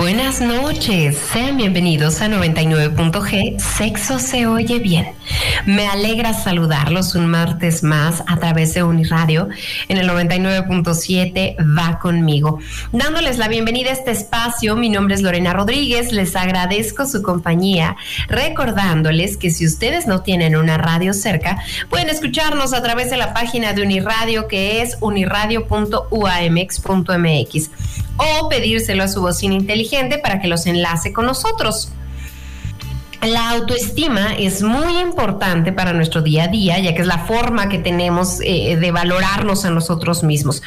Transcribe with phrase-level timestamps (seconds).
[0.00, 5.08] Buenas noches, sean bienvenidos a 99.g Sexo se oye bien.
[5.66, 9.48] Me alegra saludarlos un martes más a través de Uniradio
[9.88, 12.58] en el 99.7 Va conmigo.
[12.92, 17.96] Dándoles la bienvenida a este espacio, mi nombre es Lorena Rodríguez, les agradezco su compañía,
[18.28, 23.34] recordándoles que si ustedes no tienen una radio cerca, pueden escucharnos a través de la
[23.34, 27.70] página de Uniradio que es uniradio.uamx.mx
[28.16, 31.92] o pedírselo a su bocina inteligente para que los enlace con nosotros.
[33.22, 37.68] La autoestima es muy importante para nuestro día a día, ya que es la forma
[37.68, 40.62] que tenemos eh, de valorarnos a nosotros mismos.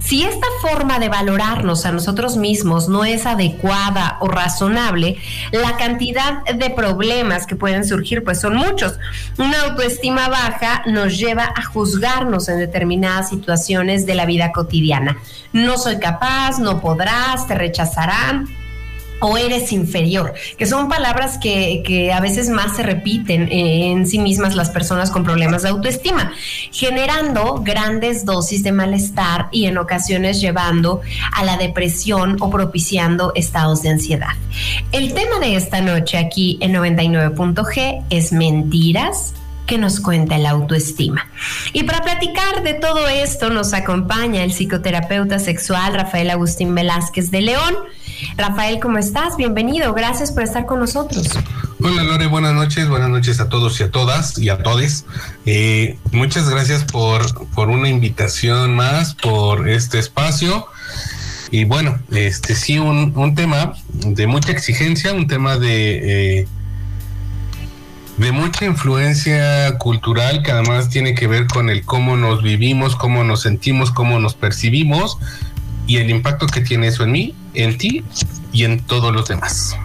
[0.00, 5.16] Si esta forma de valorarnos a nosotros mismos no es adecuada o razonable,
[5.50, 8.98] la cantidad de problemas que pueden surgir pues son muchos.
[9.38, 15.16] Una autoestima baja nos lleva a juzgarnos en determinadas situaciones de la vida cotidiana.
[15.54, 18.63] No soy capaz, no podrás, te rechazarán
[19.20, 24.54] o eres inferior, que son palabras que, a veces más se repiten en sí mismas
[24.54, 26.32] las personas con problemas de autoestima,
[26.70, 31.00] generando grandes dosis de malestar y en ocasiones llevando
[31.32, 34.32] a la depresión o propiciando estados de ansiedad.
[34.92, 39.34] El tema de esta noche aquí en 99.g es mentiras
[39.66, 41.26] que nos cuenta la autoestima.
[41.72, 47.40] Y para platicar de todo esto nos acompaña el psicoterapeuta sexual Rafael Agustín Velázquez de
[47.40, 47.74] León.
[48.36, 49.36] Rafael, ¿cómo estás?
[49.36, 51.28] Bienvenido, gracias por estar con nosotros.
[51.82, 55.04] Hola Lore, buenas noches, buenas noches a todos y a todas y a todes.
[55.46, 60.66] Eh, muchas gracias por, por una invitación más, por este espacio.
[61.50, 66.40] Y bueno, este sí, un, un tema de mucha exigencia, un tema de...
[66.40, 66.48] Eh,
[68.16, 73.24] de mucha influencia cultural que además tiene que ver con el cómo nos vivimos, cómo
[73.24, 75.18] nos sentimos, cómo nos percibimos
[75.86, 78.04] y el impacto que tiene eso en mí, en ti
[78.52, 79.76] y en todos los demás.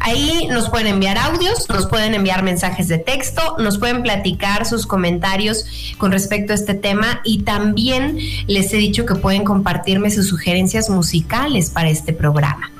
[0.00, 4.86] Ahí nos pueden enviar audios, nos pueden enviar mensajes de texto, nos pueden platicar sus
[4.86, 5.64] comentarios
[5.96, 10.90] con respecto a este tema y también les he dicho que pueden compartirme sus sugerencias
[10.90, 12.70] musicales para este programa.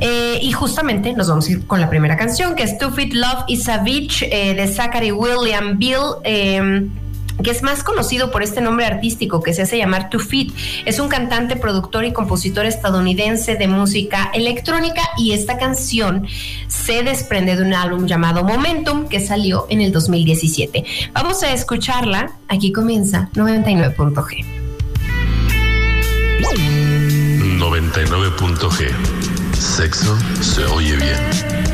[0.00, 3.44] Eh, y justamente nos vamos a ir con la primera canción, que es Stupid Love
[3.48, 6.16] is a Beach eh, de Zachary William Bill.
[7.42, 10.54] Que es más conocido por este nombre artístico que se hace llamar Too Fit.
[10.84, 16.26] Es un cantante, productor y compositor estadounidense de música electrónica y esta canción
[16.68, 20.84] se desprende de un álbum llamado Momentum que salió en el 2017.
[21.12, 22.32] Vamos a escucharla.
[22.48, 24.44] Aquí comienza 99.g.
[27.58, 29.14] 99.g
[29.54, 31.73] Sexo se oye bien.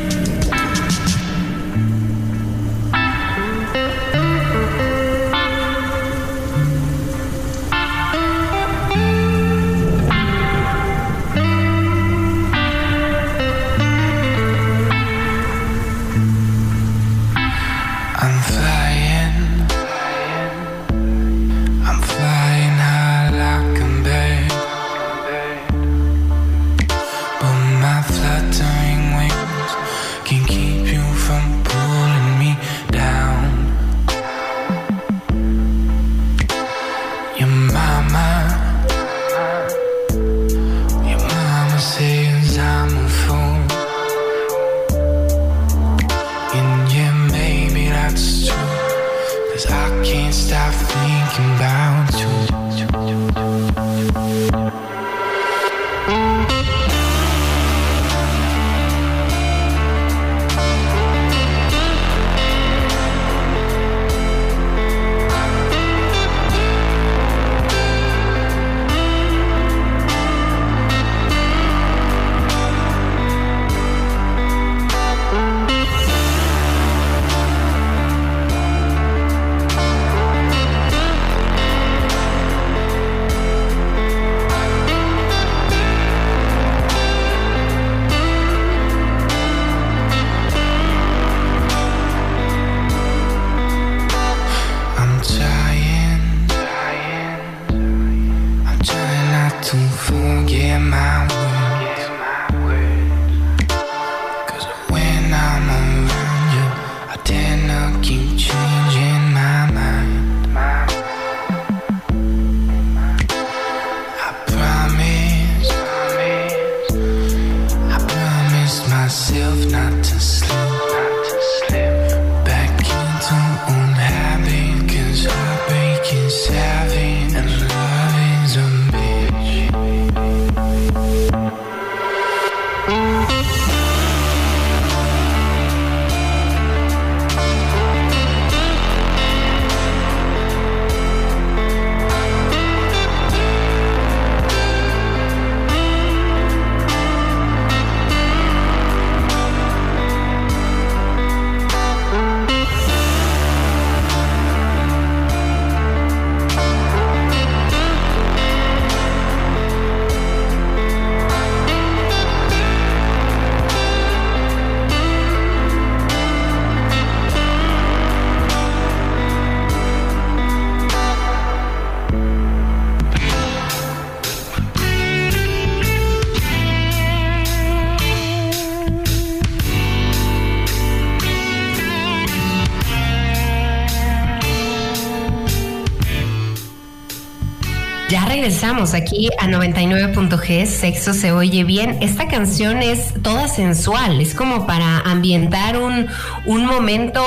[188.61, 191.97] Regresamos aquí a 99.g, Sexo se oye bien.
[191.99, 196.05] Esta canción es toda sensual, es como para ambientar un,
[196.45, 197.23] un momento,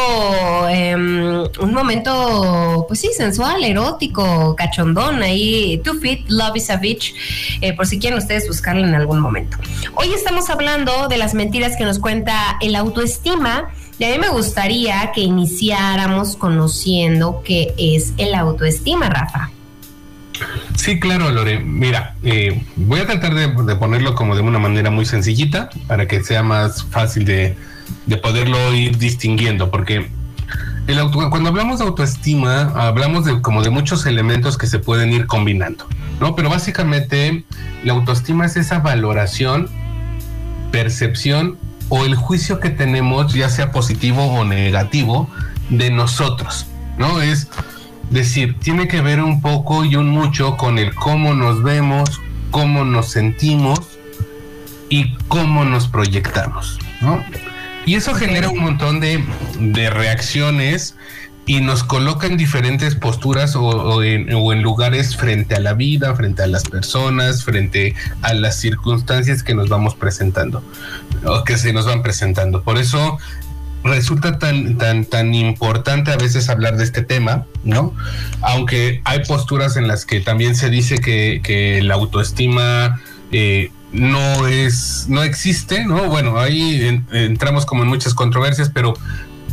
[0.69, 7.17] em, un momento, pues sí, sensual, erótico, cachondón, ahí, Two Feet, Love is a Bitch,
[7.61, 9.57] eh, por si quieren ustedes buscarlo en algún momento.
[9.97, 13.71] Hoy estamos hablando de las mentiras que nos cuenta el autoestima.
[13.99, 19.51] Y a mí me gustaría que iniciáramos conociendo qué es el autoestima, Rafa.
[20.77, 21.61] Sí, claro, Lore.
[21.61, 26.23] Mira, eh, voy a tratar de, ponerlo como de una manera muy sencillita para que
[26.23, 27.57] sea más fácil de,
[28.23, 30.09] poderlo ir distinguiendo, porque
[31.31, 35.87] cuando hablamos de autoestima, hablamos de como de muchos elementos que se pueden ir combinando,
[36.21, 36.37] ¿no?
[36.37, 37.45] Pero básicamente
[37.83, 39.71] la autoestima es esa valoración,
[40.71, 41.57] percepción
[41.89, 45.31] o el juicio que tenemos, ya sea positivo o negativo,
[45.71, 46.67] de nosotros,
[46.99, 47.23] ¿no?
[47.23, 47.49] Es
[48.15, 52.21] decir, tiene que ver un poco y un mucho con el cómo nos vemos,
[52.51, 53.81] cómo nos sentimos
[54.89, 57.23] y cómo nos proyectamos, ¿no?
[57.85, 59.23] Y eso genera un montón de,
[59.91, 60.97] reacciones
[61.45, 66.15] y nos coloca en diferentes posturas o, en, o, en, lugares frente a la vida,
[66.15, 70.63] frente a las personas, frente a las circunstancias que nos vamos presentando
[71.27, 72.63] o que se nos van presentando.
[72.63, 73.19] Por eso
[73.85, 77.95] resulta tan, tan, tan importante a veces hablar de este tema, ¿no?
[78.41, 83.01] Aunque hay posturas en las que también se dice que, que la autoestima
[83.31, 86.09] eh, no es, no existe, ¿no?
[86.09, 88.95] Bueno, ahí entramos como en muchas controversias, pero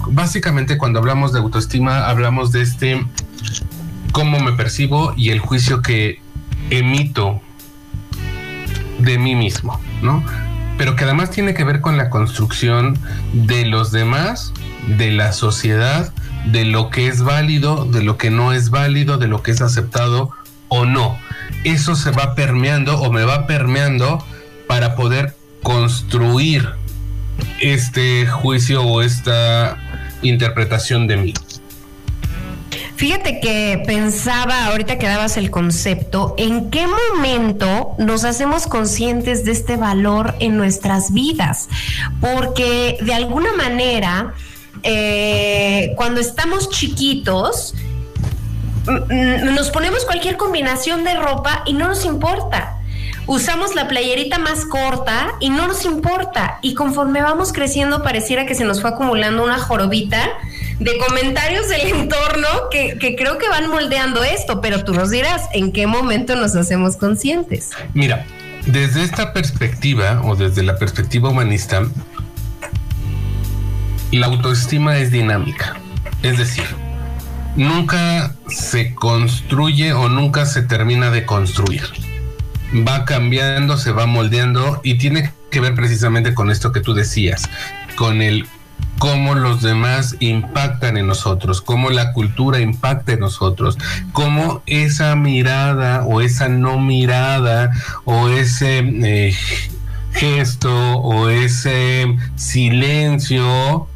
[0.08, 3.06] básicamente cuando hablamos de autoestima hablamos de este
[4.14, 6.22] cómo me percibo y el juicio que
[6.70, 7.42] emito
[8.98, 10.24] de mí mismo, ¿no?
[10.78, 12.98] Pero que además tiene que ver con la construcción
[13.34, 14.54] de los demás,
[14.88, 16.14] de la sociedad,
[16.46, 19.62] de lo que es válido, de lo que no es válido, de lo que es
[19.62, 20.32] aceptado
[20.70, 21.18] o no.
[21.64, 24.26] Eso se va permeando o me va permeando
[24.68, 26.68] para poder construir
[27.60, 29.78] este juicio o esta
[30.22, 31.34] interpretación de mí.
[33.02, 39.54] Fíjate que pensaba, ahorita que dabas el concepto, ¿en qué momento nos hacemos conscientes de
[39.54, 41.68] este valor en nuestras vidas?
[42.20, 44.36] Porque de alguna manera,
[44.84, 47.74] eh, cuando estamos chiquitos,
[48.86, 52.78] nos ponemos cualquier combinación de ropa y no nos importa
[53.28, 56.60] usamos la playerita más corta y no nos importa.
[56.62, 60.20] Y conforme vamos creciendo, pareciera que se nos fue acumulando una jorobita
[60.82, 65.72] de comentarios del entorno que, creo que van moldeando esto, pero tú nos dirás en
[65.72, 67.70] qué momento nos hacemos conscientes.
[67.94, 68.26] Mira,
[68.66, 71.84] desde esta perspectiva o desde la perspectiva humanista,
[74.12, 75.78] la autoestima es dinámica.
[76.24, 76.66] Es decir,
[77.56, 81.84] nunca se construye o nunca se termina de construir.
[82.88, 87.44] Va cambiando, se va moldeando y tiene que ver precisamente con esto que tú decías,
[87.96, 88.48] con el
[89.02, 93.80] cómo los demás impactan en nosotros, cómo la cultura impacta en nosotros,
[94.14, 97.72] cómo esa mirada o esa no mirada
[98.06, 99.36] o ese eh,
[100.14, 103.88] gesto o ese silencio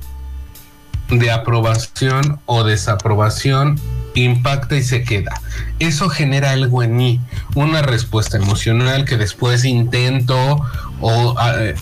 [1.10, 3.80] de aprobación o desaprobación
[4.16, 5.40] impacta y se queda.
[5.78, 7.22] Eso genera algo en mí,
[7.54, 10.66] una respuesta emocional que después intento
[11.00, 11.76] o ah,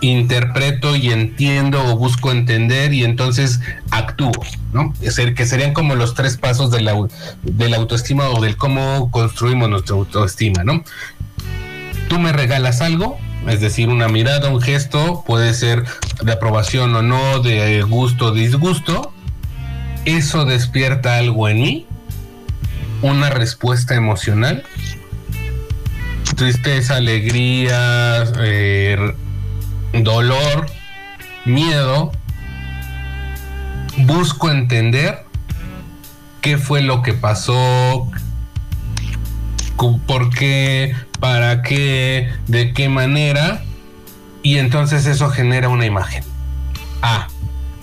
[0.00, 4.32] interpreto y entiendo o busco entender y entonces actúo,
[4.72, 4.94] ¿no?
[5.00, 6.92] Es decir, que serían como los tres pasos de la,
[7.76, 10.84] autoestima o del cómo construimos nuestra autoestima, ¿no?
[12.08, 15.84] Tú me regalas algo, es decir, una mirada, un gesto, puede ser
[16.22, 19.12] de aprobación o no, de gusto o disgusto,
[20.04, 21.86] eso despierta algo en mí,
[23.02, 24.64] una respuesta emocional,
[26.36, 29.14] tristeza, alegría, eh,
[29.92, 30.66] dolor,
[31.44, 32.12] miedo,
[33.98, 35.24] busco entender
[36.40, 38.10] qué fue lo que pasó,
[40.06, 43.62] por qué, para qué, de qué manera,
[44.42, 46.24] y entonces eso genera una imagen.
[47.02, 47.28] Ah,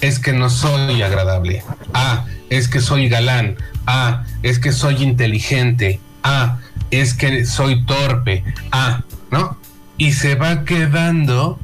[0.02, 1.64] es que no soy agradable.
[1.94, 3.58] Ah, es que soy galán.
[3.86, 6.00] Ah, es que soy inteligente.
[6.24, 6.58] Ah,
[6.92, 8.44] es que soy torpe.
[8.72, 9.58] Ah, ¿no?
[9.98, 11.60] Y se va quedando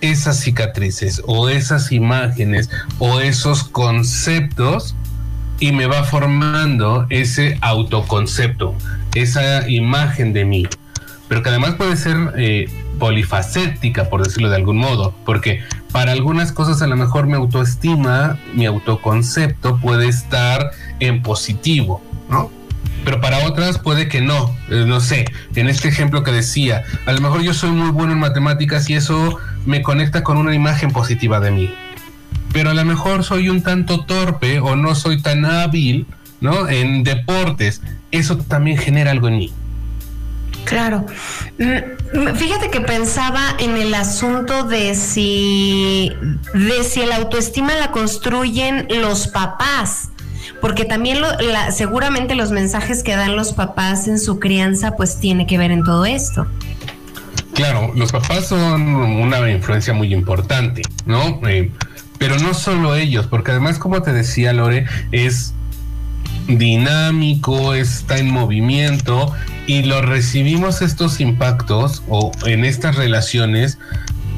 [0.00, 4.94] esas cicatrices o esas imágenes o esos conceptos
[5.60, 8.74] y me va formando ese autoconcepto,
[9.14, 10.66] esa imagen de mí,
[11.28, 16.52] pero que además puede ser eh, polifacética, por decirlo de algún modo, porque para algunas
[16.52, 22.50] cosas a lo mejor mi autoestima, mi autoconcepto puede estar en positivo, ¿no?
[23.04, 24.54] pero para otras puede que no.
[24.68, 25.24] Eh, no sé,
[25.54, 28.94] en este ejemplo que decía, a lo mejor yo soy muy bueno en matemáticas y
[28.94, 31.74] eso me conecta con una imagen positiva de mí.
[32.52, 36.06] Pero a lo mejor soy un tanto torpe o no soy tan hábil,
[36.40, 36.68] ¿no?
[36.68, 37.82] En deportes.
[38.10, 39.52] Eso también genera algo en mí.
[40.64, 41.04] Claro.
[41.58, 46.12] Mm, fíjate que pensaba en el asunto de si,
[46.54, 50.10] de si la autoestima la construyen los papás
[50.60, 51.18] porque también
[51.72, 55.84] seguramente los mensajes que dan los papás en su crianza pues tiene que ver en
[55.84, 56.46] todo esto.
[57.58, 61.40] Claro, los papás son una influencia muy importante, ¿no?
[61.48, 61.72] Eh,
[62.16, 65.54] pero no solo ellos, porque además, como te decía Lore, es
[66.46, 69.34] dinámico, está en movimiento
[69.66, 73.80] y lo recibimos estos impactos o en estas relaciones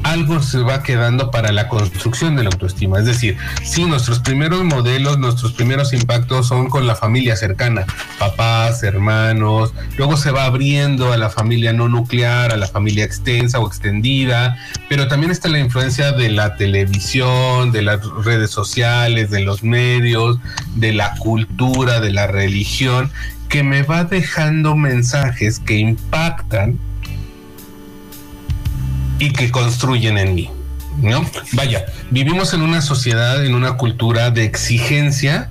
[0.03, 2.99] algo se va quedando para la construcción de la autoestima.
[2.99, 7.85] Es decir, si nuestros primeros modelos, nuestros primeros impactos son con la familia cercana,
[8.19, 13.59] papás, hermanos, luego se va abriendo a la familia no nuclear, a la familia extensa
[13.59, 14.57] o extendida,
[14.89, 20.39] pero también está la influencia de la televisión, de las redes sociales, de los medios,
[20.75, 23.11] de la cultura, de la religión,
[23.49, 26.79] que me va dejando mensajes que impactan
[29.21, 30.49] y que construyen en mí.
[31.01, 31.23] ¿no?
[31.53, 35.49] Vaya, vivimos en una sociedad, en una cultura de exigencia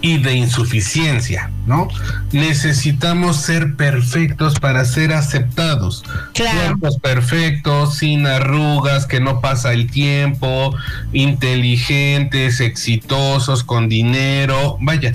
[0.00, 1.88] y de insuficiencia, ¿no?
[2.30, 6.04] Necesitamos ser perfectos para ser aceptados.
[6.36, 10.76] Cuerpos perfectos, sin arrugas, que no pasa el tiempo,
[11.12, 14.76] inteligentes, exitosos, con dinero.
[14.80, 15.14] Vaya,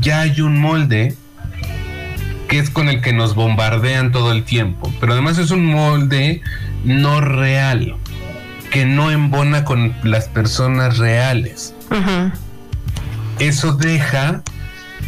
[0.00, 1.16] ya hay un molde
[2.52, 4.92] que es con el que nos bombardean todo el tiempo.
[5.00, 6.42] Pero además es un molde
[6.84, 7.96] no real,
[8.70, 11.74] que no embona con las personas reales.
[13.38, 14.42] Eso deja,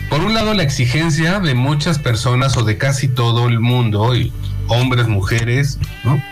[0.09, 4.33] por un lado, la exigencia de muchas personas o de casi todo el mundo, y
[4.69, 6.23] hombres, mujeres, ¿no?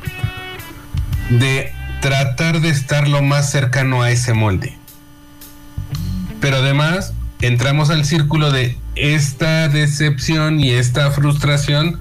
[1.28, 4.78] de tratar de estar lo más cercano a ese molde.
[6.40, 12.00] Pero además entramos al círculo de esta decepción y esta frustración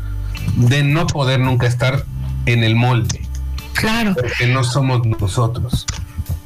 [0.55, 2.03] de no poder nunca estar
[2.45, 3.21] en el molde.
[3.73, 4.15] Claro.
[4.15, 5.85] Porque no somos nosotros.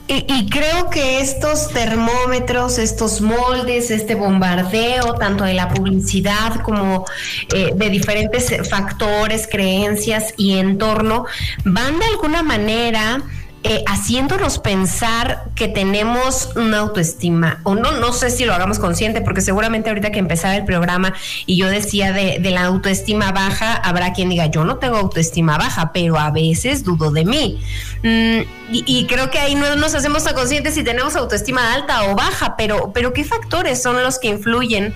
[0.07, 7.05] Y, creo que estos termómetros, estos moldes, este bombardeo, tanto de la publicidad como
[7.51, 11.25] eh, de diferentes factores, creencias y entorno,
[11.63, 13.23] van de alguna manera
[13.67, 19.21] eh, haciéndonos pensar que tenemos una autoestima, o no, no sé si lo hagamos consciente,
[19.21, 21.15] porque seguramente ahorita que empezaba el programa
[21.47, 25.91] y yo decía de, la autoestima baja, habrá quien diga, yo no tengo autoestima baja,
[25.93, 27.59] pero a veces dudo de mí.
[28.03, 28.41] Mm,
[28.71, 32.55] y, creo que ahí no nos hacemos tan conscientes si tenemos autoestima alta o baja,
[32.57, 34.93] pero, pero ¿qué factores son los que influyen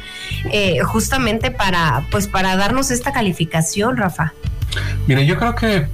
[0.51, 4.33] eh, justamente para, pues, para darnos esta calificación, Rafa?
[5.07, 5.87] Mira, yo creo que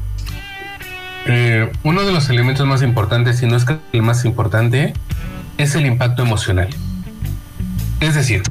[1.26, 4.94] eh, uno de los elementos más importantes, si no es el más importante,
[5.58, 6.70] es el impacto emocional.
[8.00, 8.44] Es decir,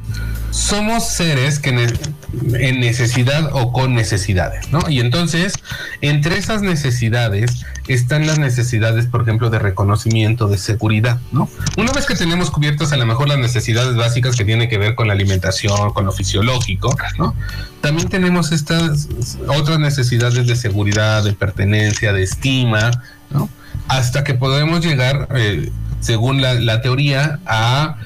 [0.54, 4.88] somos seres que en necesidad o con necesidades, ¿no?
[4.88, 5.54] Y entonces,
[6.00, 11.48] entre esas necesidades están las necesidades, por ejemplo, de reconocimiento, de seguridad, ¿no?
[11.76, 14.94] Una vez que tenemos cubiertas a lo mejor las necesidades básicas que tienen que ver
[14.94, 17.34] con la alimentación, con lo fisiológico, ¿no?
[17.80, 19.08] También tenemos estas
[19.48, 22.92] otras necesidades de seguridad, de pertenencia, de estima,
[23.30, 23.50] ¿no?
[23.88, 27.96] Hasta que podemos llegar, eh, según la teoría, a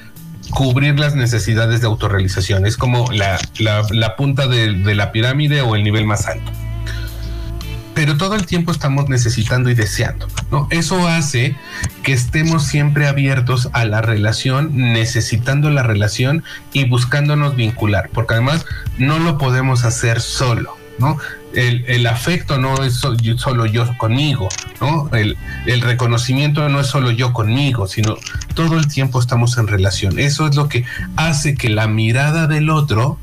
[0.49, 2.65] cubrir las necesidades de autorrealización.
[2.65, 3.39] Es como la,
[4.17, 6.51] punta de, la pirámide o el nivel más alto.
[7.93, 10.27] Pero todo el tiempo estamos necesitando y deseando.
[10.69, 11.55] Eso hace
[12.01, 18.65] que estemos siempre abiertos a la relación, necesitando la relación y buscándonos vincular, porque además
[18.97, 20.77] no lo podemos hacer solo.
[21.53, 24.49] El, afecto no es solo yo conmigo,
[24.81, 25.09] ¿no?
[25.13, 28.15] El, el, reconocimiento no es solo yo conmigo, sino
[28.53, 30.19] todo el tiempo estamos en relación.
[30.19, 33.17] Eso es lo que hace que la mirada del otro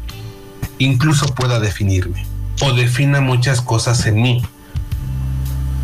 [0.78, 2.26] incluso pueda definirme
[2.62, 4.42] o defina muchas cosas en mí.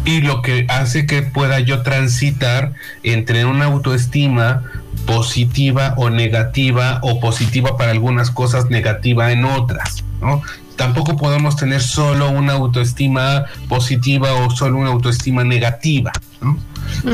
[0.04, 2.72] Y lo que hace que pueda yo transitar
[3.04, 4.64] entre una autoestima
[5.06, 10.42] positiva o negativa o positiva para algunas cosas, negativa en otras, ¿no?
[10.76, 16.12] Tampoco podemos tener solo una autoestima positiva o solo una autoestima negativa,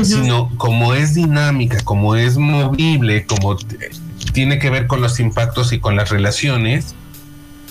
[0.03, 3.57] sino como es dinámica, como es movible, como
[4.33, 6.95] tiene que ver con los impactos y con las relaciones,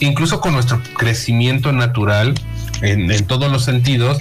[0.00, 2.34] incluso con nuestro crecimiento natural
[2.82, 4.18] en, en todos los sentidos,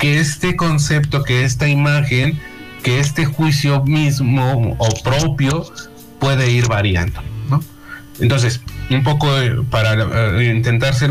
[0.00, 2.40] que este concepto, que esta imagen,
[2.82, 5.64] que este juicio mismo o propio
[6.18, 7.20] puede ir variando.
[8.20, 9.28] Entonces, un poco
[9.70, 9.94] para
[10.40, 11.10] eh, intentar ser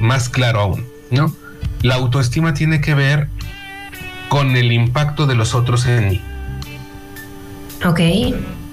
[0.00, 1.34] más claro aún, ¿no?
[1.82, 3.28] La autoestima tiene que ver
[4.28, 6.20] con el impacto de los otros en mí.
[7.84, 8.00] Ok.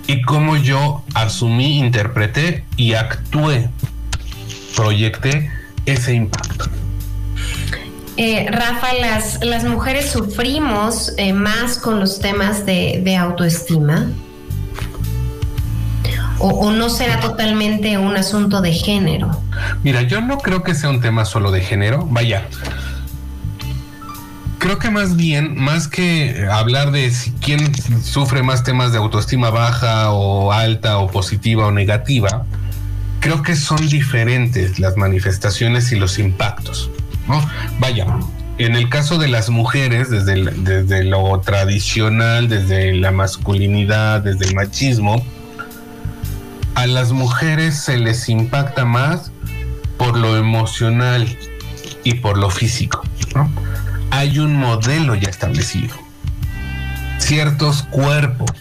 [0.08, 3.70] Y cómo yo asumí, interpreté y actué,
[4.76, 5.52] proyecté
[5.86, 6.66] ese impacto.
[8.18, 14.10] Eh, Rafa, las, las mujeres sufrimos eh, más con los temas de, autoestima.
[16.40, 19.32] O, no será totalmente un asunto de género?
[19.84, 22.06] Mira, yo no creo que sea un tema solo de género.
[22.10, 22.46] Vaya,
[24.60, 27.72] creo que más bien, más que hablar de si quién
[28.04, 32.46] sufre más temas de autoestima baja o alta o positiva o negativa,
[33.20, 36.90] creo que son diferentes las manifestaciones y los impactos.
[37.80, 38.06] Vaya,
[38.58, 44.56] en el caso de las mujeres, desde, desde lo tradicional, desde la masculinidad, desde el
[44.56, 45.24] machismo,
[46.78, 49.32] a las mujeres se les impacta más
[49.98, 51.28] por lo emocional
[52.04, 53.02] y por lo físico.
[54.12, 55.96] Hay un modelo ya establecido.
[57.18, 58.52] Ciertos cuerpos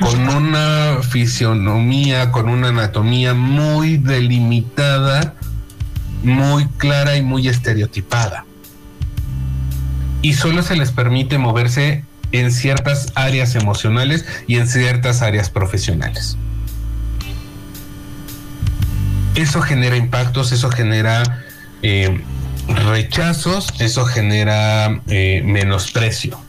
[0.00, 5.36] con una fisionomía, con una anatomía muy delimitada
[6.24, 8.44] muy clara y muy estereotipada.
[10.20, 16.36] Y solo se les permite moverse en ciertas áreas emocionales y en ciertas áreas profesionales.
[19.36, 21.44] Eso genera impactos, eso genera
[21.82, 22.20] eh,
[22.86, 26.40] rechazos, eso genera eh, menosprecio,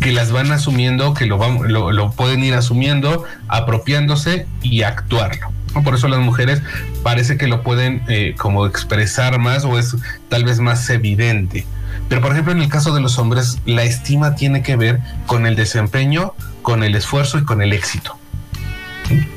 [0.00, 5.52] que las van asumiendo, que lo, lo pueden ir asumiendo, apropiándose y actuarlo.
[5.82, 6.62] Por eso las mujeres
[7.02, 9.96] parece que lo pueden eh, como expresar más o es
[10.28, 11.66] tal vez más evidente.
[12.08, 15.46] Pero por ejemplo en el caso de los hombres, la estima tiene que ver con
[15.46, 18.16] el desempeño, con el esfuerzo y con el éxito.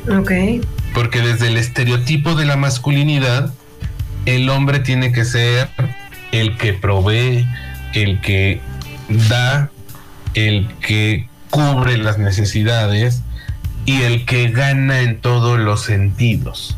[0.10, 0.32] Ok.
[0.98, 3.54] Porque desde el estereotipo de la masculinidad,
[4.26, 5.70] el hombre tiene que ser
[6.32, 7.46] el que provee,
[7.94, 8.62] el que
[9.30, 9.70] da,
[10.34, 13.22] el que cubre las necesidades,
[13.86, 16.76] y el que gana en todos los sentidos.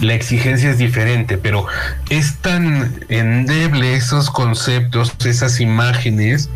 [0.00, 1.66] La exigencia es diferente, pero
[2.08, 6.48] es tan endeble esos conceptos, esas imágenes,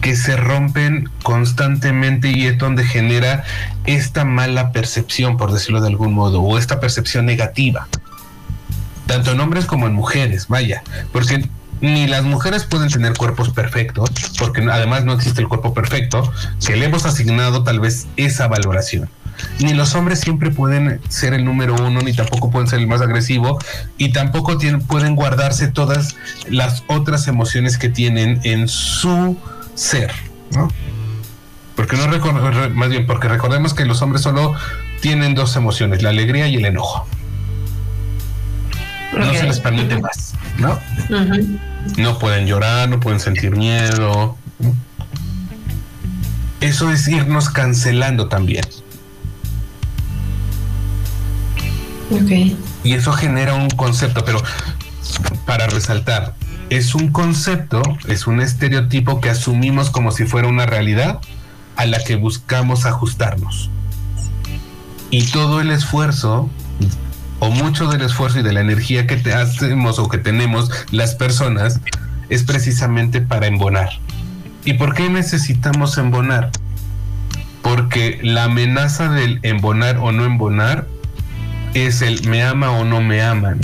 [0.00, 3.44] que se rompen constantemente y es donde genera
[3.84, 7.88] esta mala percepción, por decirlo de algún modo, o esta percepción negativa,
[9.06, 10.82] tanto en hombres como en mujeres, vaya,
[11.12, 11.48] porque
[11.80, 16.32] ni las mujeres pueden tener cuerpos perfectos, porque además no existe el cuerpo perfecto,
[16.64, 19.08] que le hemos asignado tal vez esa valoración.
[19.60, 23.00] Ni los hombres siempre pueden ser el número uno, ni tampoco pueden ser el más
[23.00, 23.58] agresivo,
[23.96, 26.16] y tampoco pueden guardarse todas
[26.48, 29.36] las otras emociones que tienen en su
[29.78, 30.12] ser,
[30.52, 30.68] ¿no?
[31.76, 32.08] Porque no
[32.70, 34.54] más bien, porque recordemos que los hombres solo
[35.00, 37.06] tienen dos emociones, la alegría y el enojo.
[39.16, 40.78] No se les permite más, ¿no?
[41.96, 44.36] No pueden llorar, no pueden sentir miedo.
[46.60, 48.64] Eso es irnos cancelando también.
[52.82, 54.42] Y eso genera un concepto, pero
[55.46, 56.34] para resaltar,
[56.70, 61.20] es un concepto, es un estereotipo que asumimos como si fuera una realidad
[61.76, 63.70] a la que buscamos ajustarnos.
[65.10, 66.50] Y todo el esfuerzo
[67.38, 71.14] o mucho del esfuerzo y de la energía que te hacemos o que tenemos las
[71.14, 71.80] personas
[72.28, 73.90] es precisamente para embonar.
[74.64, 76.50] ¿Y por qué necesitamos embonar?
[77.62, 80.86] Porque la amenaza del embonar o no embonar
[81.74, 83.60] es el me ama o no me aman,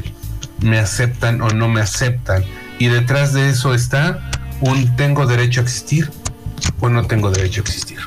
[0.61, 2.45] me aceptan o no me aceptan.
[2.79, 6.11] Y detrás de eso está un tengo derecho a existir
[6.81, 7.99] o no tengo derecho a existir.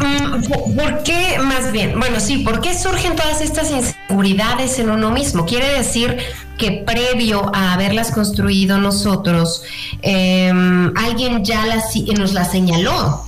[0.00, 1.98] Mm, ¿Por qué, más bien?
[1.98, 5.44] Bueno, sí, ¿por qué surgen todas estas inseguridades en uno mismo?
[5.44, 6.18] Quiere decir
[6.56, 9.62] que previo a haberlas construido nosotros,
[10.02, 13.24] em, alguien ya las, nos las señaló.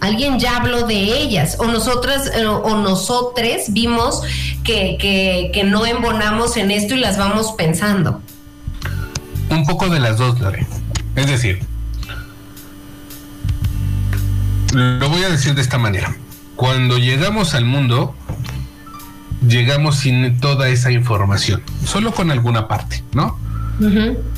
[0.00, 4.22] Alguien ya habló de ellas, o nosotras eh, o nosotres vimos
[4.64, 8.20] que, que no embonamos en esto y las vamos pensando.
[9.50, 10.66] Un poco de las dos, Lore.
[11.14, 11.60] Es decir,
[14.72, 16.16] lo voy a decir de esta manera.
[16.56, 18.14] Cuando llegamos al mundo,
[19.46, 23.38] llegamos sin toda esa información, solo con alguna parte, ¿no?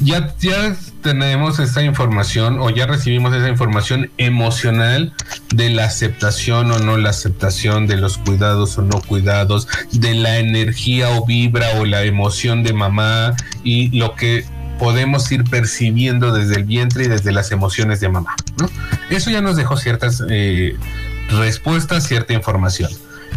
[0.01, 5.12] Ya, ya tenemos esa información o ya recibimos esa información emocional
[5.55, 10.38] de la aceptación o no la aceptación, de los cuidados o no cuidados, de la
[10.38, 14.44] energía o vibra o la emoción de mamá y lo que
[14.79, 18.35] podemos ir percibiendo desde el vientre y desde las emociones de mamá.
[19.11, 20.77] Eso ya nos dejó ciertas eh,
[21.31, 22.90] respuestas, cierta información.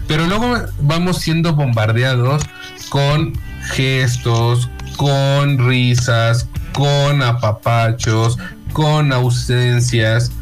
[0.07, 2.43] Pero luego vamos siendo bombardeados
[2.89, 3.33] con
[3.71, 8.37] gestos, con risas, con apapachos,
[8.73, 10.33] con ausencias.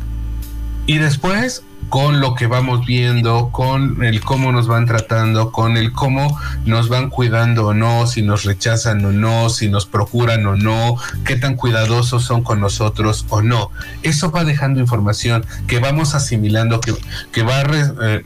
[0.88, 5.92] Y después con lo que vamos viendo, con el cómo nos van tratando, con el
[5.92, 10.56] cómo nos van cuidando o no, si nos rechazan o no, si nos procuran o
[10.56, 13.70] no, qué tan cuidadosos son con nosotros o no.
[14.02, 18.24] Eso va dejando información que vamos asimilando, que, va eh,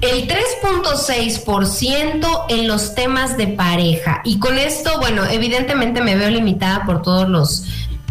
[0.00, 4.22] El 3.6% en los temas de pareja.
[4.24, 7.64] Y con esto, bueno, evidentemente me veo limitada por todos los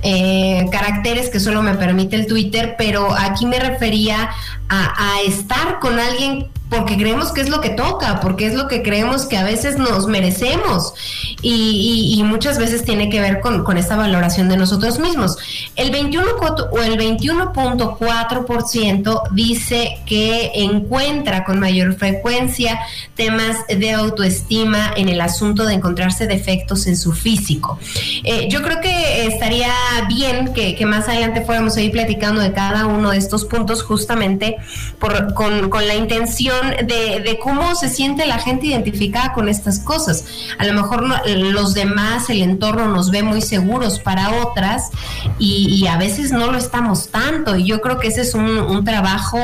[0.04, 4.30] eh, caracteres que solo me permite el Twitter, pero aquí me refería
[4.70, 8.84] a estar con alguien porque creemos que es lo que toca, porque es lo que
[8.84, 10.94] creemos que a veces nos merecemos
[11.42, 15.38] y, muchas veces tiene que ver con, esta valoración de nosotros mismos.
[15.76, 16.28] El 21
[16.72, 22.78] o el 21.4% dice que encuentra con mayor frecuencia
[23.16, 27.80] temas de autoestima en el asunto de encontrarse defectos en su físico.
[28.24, 29.74] Eh, yo creo que estaría
[30.08, 34.58] bien que, más adelante fuéramos a ir platicando de cada uno de estos puntos justamente
[35.00, 40.26] con la intención de, cómo se siente la gente identificada con estas cosas.
[40.58, 44.92] A lo mejor los demás, el entorno nos ve muy seguros para otras
[45.38, 47.56] y, a veces no lo estamos tanto.
[47.56, 49.40] Y yo creo que ese es un, trabajo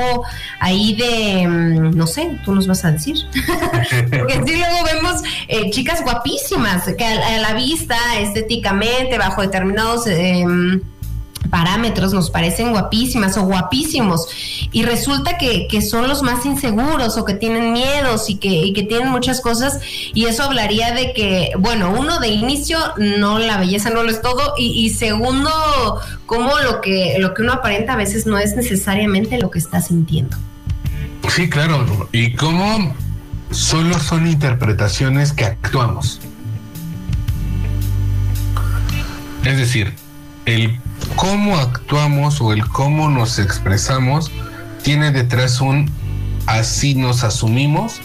[0.60, 3.17] ahí de, mm, no sé, tú nos vas a decir.
[4.10, 10.08] Porque sí luego vemos eh, chicas guapísimas que a, la vista, estéticamente, bajo determinados...
[10.08, 10.82] Em,
[11.49, 14.27] parámetros nos parecen guapísimas o guapísimos
[14.71, 19.10] y resulta que, son los más inseguros o que tienen miedos y que, que, tienen
[19.10, 19.79] muchas cosas
[20.13, 24.21] y eso hablaría de que, bueno, uno de inicio, no, la belleza no lo es
[24.21, 25.51] todo y, segundo,
[26.25, 29.81] como lo que, lo que uno aparenta a veces no es necesariamente lo que está
[29.81, 30.38] sintiendo.
[31.29, 32.95] Sí, claro, y cómo
[33.51, 36.19] solo son interpretaciones que actuamos.
[39.43, 39.93] Es decir,
[40.45, 40.79] el
[41.15, 44.32] cómo actuamos o el cómo nos expresamos
[44.84, 45.89] tiene detrás un
[46.45, 47.99] así nos asumimos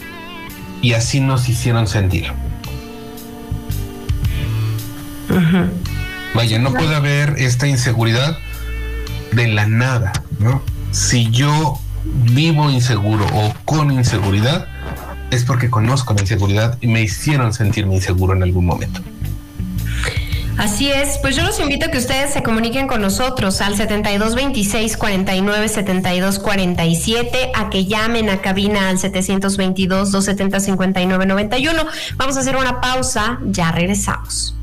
[0.83, 2.33] y así nos hicieron sentir.
[6.35, 8.39] Vaya, no puede haber esta inseguridad
[9.33, 10.63] de la nada, ¿no?
[10.91, 14.67] Si yo vivo inseguro o con inseguridad,
[15.31, 19.01] es porque conozco la inseguridad y me hicieron sentirme inseguro en algún momento.
[20.61, 24.99] Así es, pues yo los invito a que ustedes se comuniquen con nosotros al 7226
[24.99, 31.87] 49 72 47, a que llamen a cabina al 722 270 59 91.
[32.17, 34.55] Vamos a hacer una pausa, ya regresamos.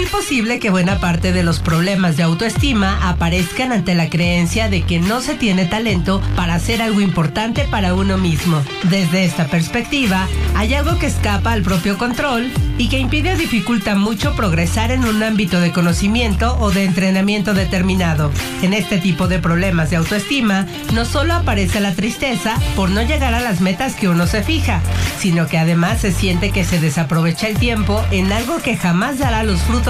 [0.00, 4.80] Muy posible que buena parte de los problemas de autoestima aparezcan ante la creencia de
[4.80, 8.62] que no se tiene talento para hacer algo importante para uno mismo.
[8.84, 13.94] Desde esta perspectiva, hay algo que escapa al propio control y que impide o dificulta
[13.94, 18.30] mucho progresar en un ámbito de conocimiento o de entrenamiento determinado.
[18.62, 23.34] En este tipo de problemas de autoestima, no solo aparece la tristeza por no llegar
[23.34, 24.80] a las metas que uno se fija,
[25.18, 29.42] sino que además se siente que se desaprovecha el tiempo en algo que jamás dará
[29.42, 29.89] los frutos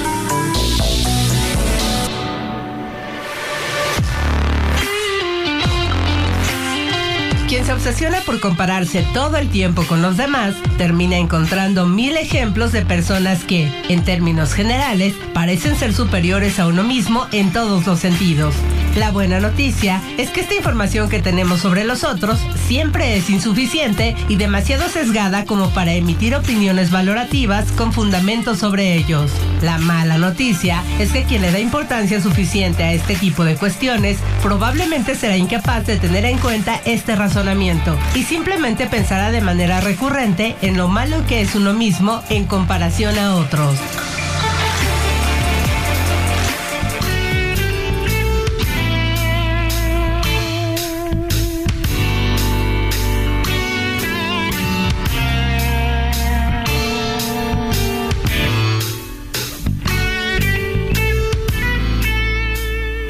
[7.61, 12.71] Quien se obsesiona por compararse todo el tiempo con los demás, termina encontrando mil ejemplos
[12.71, 17.99] de personas que, en términos generales, parecen ser superiores a uno mismo en todos los
[17.99, 18.55] sentidos.
[18.95, 24.17] La buena noticia es que esta información que tenemos sobre los otros siempre es insuficiente
[24.27, 29.31] y demasiado sesgada como para emitir opiniones valorativas con fundamentos sobre ellos.
[29.61, 34.17] La mala noticia es que quien le da importancia suficiente a este tipo de cuestiones
[34.43, 40.57] probablemente será incapaz de tener en cuenta este razonamiento y simplemente pensará de manera recurrente
[40.61, 43.77] en lo malo que es uno mismo en comparación a otros.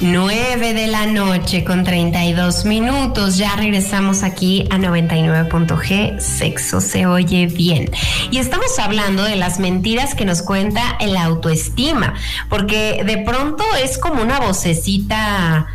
[0.01, 3.37] 9 de la noche con 32 minutos.
[3.37, 6.19] Ya regresamos aquí a 99.g.
[6.19, 7.89] Sexo se oye bien.
[8.31, 12.15] Y estamos hablando de las mentiras que nos cuenta el autoestima,
[12.49, 15.67] porque de pronto es como una vocecita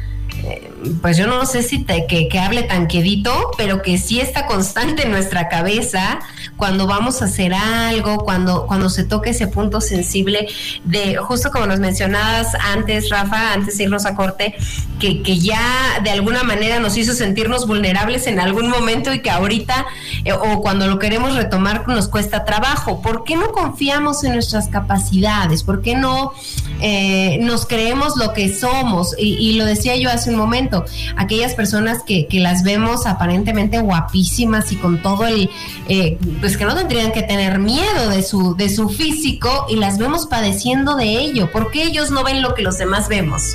[0.42, 4.20] eh, pues yo no sé si te, que, que, hable tan quedito, pero que sí
[4.20, 6.20] está constante en nuestra cabeza
[6.56, 10.48] cuando vamos a hacer algo, cuando, cuando se toque ese punto sensible
[10.84, 14.54] de, justo como nos mencionabas antes, Rafa, antes de irnos a corte,
[14.98, 19.30] que, que ya de alguna manera nos hizo sentirnos vulnerables en algún momento y que
[19.30, 19.86] ahorita
[20.24, 23.02] eh, o cuando lo queremos retomar nos cuesta trabajo.
[23.02, 25.62] ¿Por qué no confiamos en nuestras capacidades?
[25.62, 26.32] ¿Por qué no
[26.80, 29.14] eh, nos creemos lo que somos?
[29.18, 30.75] Y lo decía yo hace un momento,
[31.16, 35.50] aquellas personas que, que las vemos aparentemente guapísimas y con todo el,
[35.88, 39.98] eh, pues que no tendrían que tener miedo de su, de su físico y las
[39.98, 41.50] vemos padeciendo de ello.
[41.50, 43.54] ¿Por qué ellos no ven lo que los demás vemos?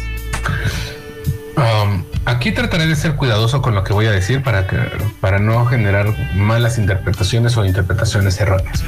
[1.58, 4.78] Um, aquí trataré de ser cuidadoso con lo que voy a decir para, que,
[5.20, 8.84] para no generar malas interpretaciones o interpretaciones erróneas.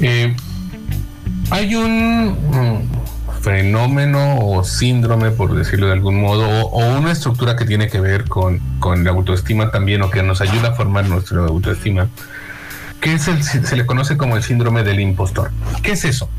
[0.00, 0.34] Eh,
[1.50, 3.03] hay un mm,
[3.44, 8.24] fenómeno o síndrome, por decirlo de algún modo, o, una estructura que tiene que ver
[8.24, 12.08] con, con, la autoestima también o que nos ayuda a formar nuestra autoestima,
[13.02, 15.50] que se le conoce como el síndrome del impostor.
[15.82, 16.30] ¿Qué es eso?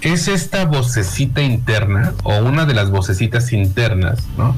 [0.00, 4.56] Es esta vocecita interna o una de las vocecitas internas, ¿no?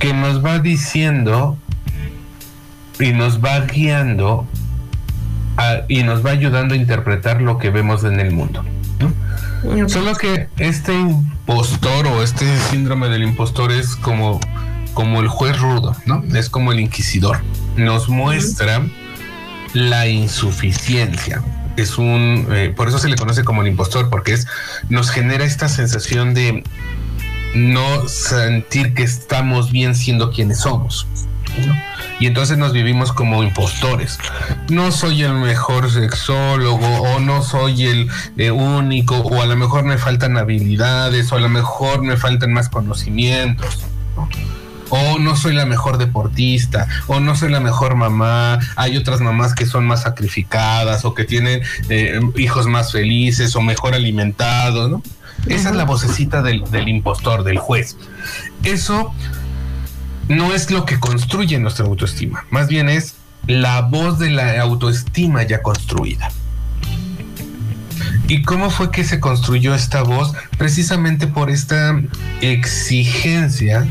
[0.00, 1.56] Que nos va diciendo
[2.98, 4.48] y nos va guiando
[5.88, 8.64] y nos va ayudando a interpretar lo que vemos en el mundo.
[9.86, 14.40] Solo que este impostor o este síndrome del impostor es como,
[14.92, 16.22] como el juez rudo, ¿no?
[16.34, 17.40] Es como el inquisidor.
[17.76, 18.84] Nos muestra
[19.72, 21.42] la insuficiencia.
[21.76, 24.46] Es un, eh, por eso se le conoce como el impostor, porque es,
[24.88, 26.64] nos genera esta sensación de
[27.54, 31.06] no sentir que estamos bien siendo quienes somos.
[31.66, 31.74] ¿No?
[32.22, 34.16] y entonces nos vivimos como impostores.
[34.70, 39.82] No soy el mejor sexólogo o no soy el eh, único o a lo mejor
[39.82, 43.80] me faltan habilidades o a lo mejor me faltan más conocimientos.
[44.90, 48.60] O no soy la mejor deportista, o no soy la mejor mamá.
[48.76, 53.62] Hay otras mamás que son más sacrificadas, o que tienen eh, hijos más felices, o
[53.62, 55.02] mejor alimentados, ¿no?
[55.46, 57.96] Esa es la vocecita del, del impostor, del juez.
[58.64, 59.14] Eso
[60.36, 63.14] no es lo que construye nuestra autoestima, más bien es
[63.46, 66.30] la voz de la autoestima ya construida.
[68.28, 70.32] ¿Y cómo fue que se construyó esta voz?
[70.56, 72.00] Precisamente por esta
[72.40, 73.86] exigencia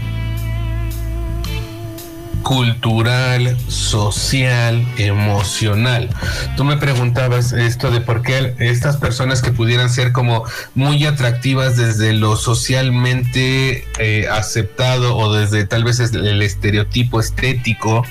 [2.43, 6.09] cultural, social, emocional.
[6.57, 10.43] Tú me preguntabas esto de por qué estas personas que pudieran ser como
[10.75, 18.03] muy atractivas desde lo socialmente eh, aceptado o desde tal vez el estereotipo estético,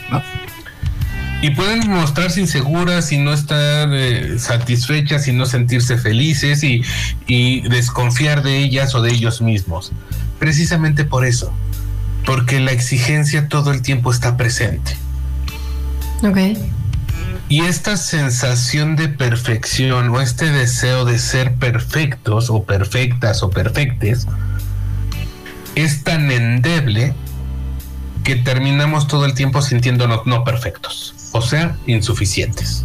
[1.43, 6.83] y pueden mostrarse inseguras y no estar eh, satisfechas y no sentirse felices y,
[7.27, 9.91] y desconfiar de ellas o de ellos mismos.
[10.39, 11.53] Precisamente por eso,
[12.31, 14.97] porque la exigencia todo el tiempo está presente.
[16.23, 16.39] Ok.
[17.49, 24.29] Y esta sensación de perfección o este deseo de ser perfectos o perfectas o perfectes
[25.75, 27.15] es tan endeble
[28.23, 32.85] que terminamos todo el tiempo sintiéndonos no perfectos, o sea, insuficientes.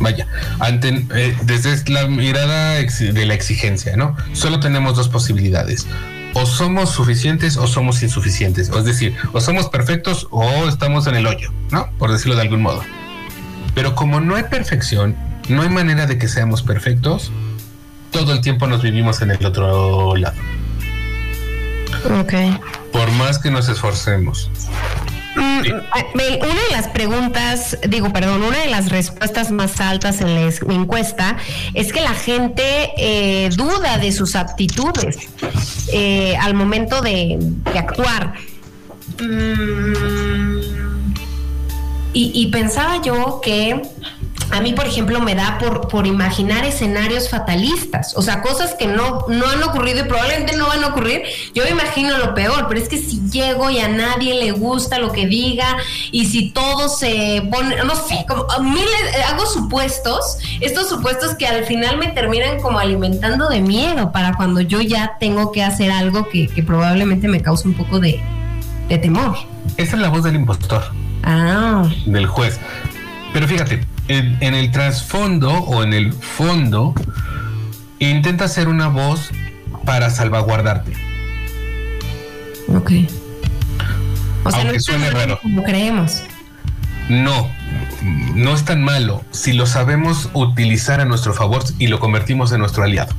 [0.00, 0.28] Vaya,
[0.58, 4.14] ante, eh, desde la mirada de la exigencia, ¿no?
[4.34, 5.86] Solo tenemos dos posibilidades
[6.38, 8.68] o somos suficientes o somos insuficientes.
[8.68, 11.88] Es decir, o somos perfectos o estamos en el hoyo, ¿no?
[11.98, 12.82] Por decirlo de algún modo.
[13.74, 15.16] Pero como no hay perfección,
[15.48, 17.32] no hay manera de que seamos perfectos,
[18.10, 20.36] todo el tiempo nos vivimos en el otro lado.
[22.20, 22.34] Ok.
[22.92, 24.50] Por más que nos esforcemos.
[25.36, 25.66] Mm,
[26.18, 30.50] eh, una de las preguntas, digo, perdón, una de las respuestas más altas en la
[30.74, 31.36] encuesta
[31.74, 35.18] es que la gente eh, duda de sus aptitudes
[35.92, 37.38] eh, al momento de,
[37.74, 38.34] actuar.
[39.20, 40.86] Mm,
[42.18, 43.82] y pensaba yo que
[44.50, 48.86] a mí, por ejemplo, me da por, por imaginar escenarios fatalistas, o sea, cosas que
[48.86, 51.22] no, no han ocurrido y probablemente no van a ocurrir.
[51.54, 54.98] Yo me imagino lo peor, pero es que si llego y a nadie le gusta
[54.98, 55.76] lo que diga
[56.12, 58.88] y si todo se pone, no sé, como miles,
[59.28, 64.60] hago supuestos, estos supuestos que al final me terminan como alimentando de miedo para cuando
[64.60, 68.20] yo ya tengo que hacer algo que, probablemente me cause un poco de,
[68.88, 69.36] de temor.
[69.76, 70.82] Esa es la voz del impostor.
[71.22, 71.88] Ah.
[72.06, 72.58] Del juez.
[73.32, 76.94] Pero fíjate, en, el trasfondo o en el fondo,
[77.98, 79.30] intenta ser una voz
[79.84, 80.92] para salvaguardarte.
[82.68, 82.92] Ok.
[84.44, 85.38] O sea, Aunque no suene raro.
[85.42, 86.22] Como creemos.
[87.08, 87.48] No,
[88.34, 92.60] no es tan malo si lo sabemos utilizar a nuestro favor y lo convertimos en
[92.60, 93.14] nuestro aliado.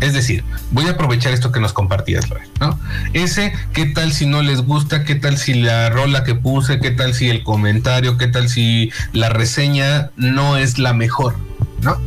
[0.00, 2.24] Es decir, voy a aprovechar esto que nos compartías,
[2.58, 2.78] ¿no?
[3.12, 5.04] Ese, ¿qué tal si no les gusta?
[5.04, 6.80] ¿Qué tal si la rola que puse?
[6.80, 8.16] ¿Qué tal si el comentario?
[8.16, 11.36] ¿Qué tal si la reseña no es la mejor?
[11.82, 11.98] ¿No?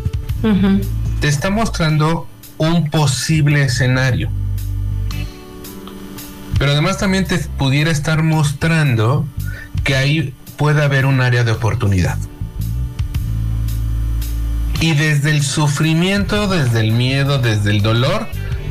[1.22, 2.28] Te está mostrando
[2.58, 4.30] un posible escenario.
[6.58, 9.28] Pero además también te pudiera estar mostrando
[9.84, 12.18] que ahí puede haber un área de oportunidad.
[14.84, 18.28] Y desde el sufrimiento, desde el miedo, desde el dolor,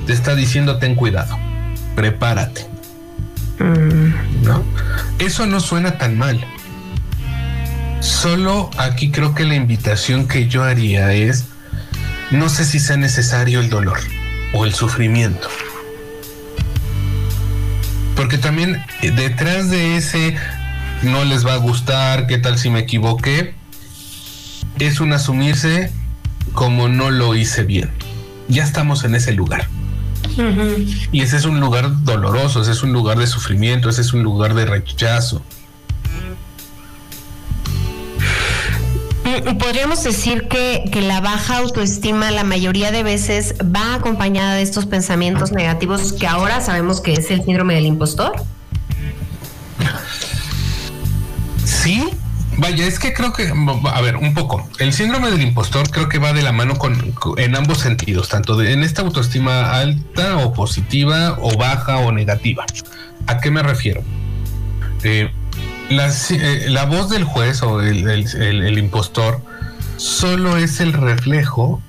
[0.07, 1.39] te está diciendo ten cuidado,
[1.97, 2.67] prepárate.
[3.59, 4.45] Mm.
[4.45, 4.63] ¿No?
[5.19, 6.45] Eso no suena tan mal.
[8.01, 11.47] Solo aquí creo que la invitación que yo haría es,
[12.31, 13.99] no sé si sea necesario el dolor
[14.53, 15.49] o el sufrimiento.
[18.17, 20.37] Porque también eh, detrás de ese
[21.05, 23.55] no les va a gustar, qué tal si me equivoqué,
[24.79, 25.91] es un asumirse
[26.53, 27.91] como no lo hice bien.
[28.49, 29.69] Ya estamos en ese lugar.
[31.11, 34.23] Y ese es un lugar doloroso, ese es un lugar de sufrimiento, ese es un
[34.23, 35.43] lugar de rechazo.
[39.25, 44.63] Mm, podríamos decir que, que, la baja autoestima la mayoría de veces va acompañada de
[44.63, 48.33] estos pensamientos negativos que ahora sabemos que es el síndrome del impostor.
[51.65, 52.09] Sí,
[52.63, 53.53] Vaya, es que creo que,
[53.93, 54.69] a ver, un poco.
[54.79, 58.63] El síndrome del impostor creo que va de la mano con, en ambos sentidos, tanto
[58.63, 62.65] en esta autoestima alta o positiva o baja o negativa.
[63.27, 64.05] ¿A qué me refiero?
[65.03, 65.29] Eh,
[65.91, 69.43] eh, la, voz del juez o el impostor
[69.97, 71.83] solo es el reflejo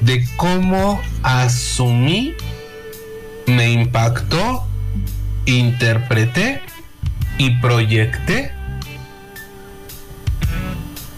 [0.00, 2.32] de cómo asumí,
[3.46, 4.66] me impactó,
[5.44, 6.62] interpreté
[7.36, 8.63] y proyecté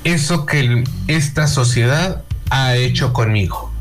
[0.07, 3.73] eso que esta sociedad ha hecho conmigo.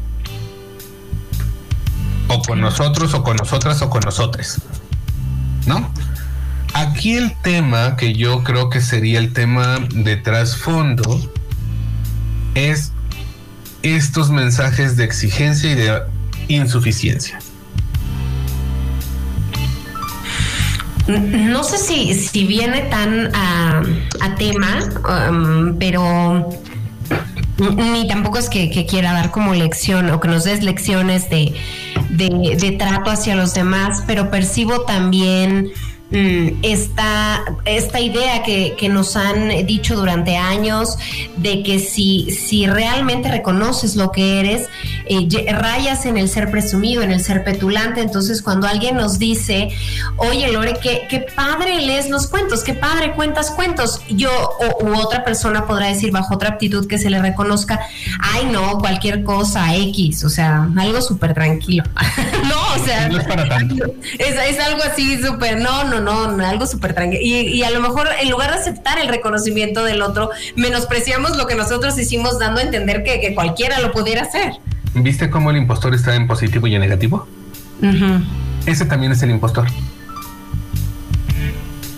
[2.27, 4.59] O con nosotros, o con nosotras, o con nosotros.
[5.67, 5.91] ¿No?
[6.73, 11.31] Aquí el tema que yo creo que sería el tema de trasfondo
[12.55, 12.91] es
[13.83, 16.01] estos mensajes de exigencia y de
[16.47, 17.39] insuficiencia.
[21.07, 23.83] No sé si, si viene tan a,
[24.37, 24.79] tema,
[25.29, 26.49] um, pero
[27.59, 31.53] ni tampoco es que, quiera dar como lección o que nos des lecciones de,
[32.09, 35.71] de, trato hacia los demás, pero percibo también
[36.61, 40.97] esta, esta idea que, que, nos han dicho durante años
[41.37, 44.69] de que si, si realmente reconoces lo que eres,
[45.07, 48.01] eh, rayas en el ser presumido, en el ser petulante.
[48.01, 49.69] Entonces, cuando alguien nos dice,
[50.17, 54.95] oye, Lore, qué, qué padre lees los cuentos, qué padre cuentas cuentos, yo o, u
[54.95, 57.79] otra persona podrá decir bajo otra actitud que se le reconozca,
[58.19, 61.83] ay, no, cualquier cosa, X, o sea, algo súper tranquilo.
[62.47, 63.85] no, o sea, no es para tanto.
[64.19, 67.21] Es, es algo así súper, no, no, no, algo súper tranquilo.
[67.23, 71.47] Y, y, a lo mejor en lugar de aceptar el reconocimiento del otro, menospreciamos lo
[71.47, 74.53] que nosotros hicimos dando a entender que, que cualquiera lo pudiera hacer.
[74.93, 77.27] ¿Viste cómo el impostor está en positivo y en negativo?
[78.65, 79.67] Ese también es el impostor.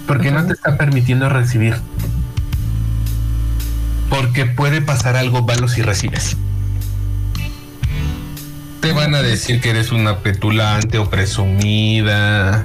[0.08, 1.76] Porque no te está permitiendo recibir.
[4.10, 6.38] Porque puede pasar algo malo si recibes
[8.88, 12.64] te van a decir que eres una petulante o presumida,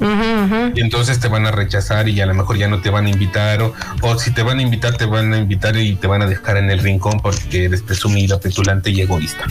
[0.00, 3.10] Y entonces te van a rechazar y a lo mejor ya no te van a
[3.10, 6.26] invitar o, si te van a invitar te van a invitar y te van a
[6.26, 9.44] dejar en el rincón porque eres presumida, petulante y egoísta.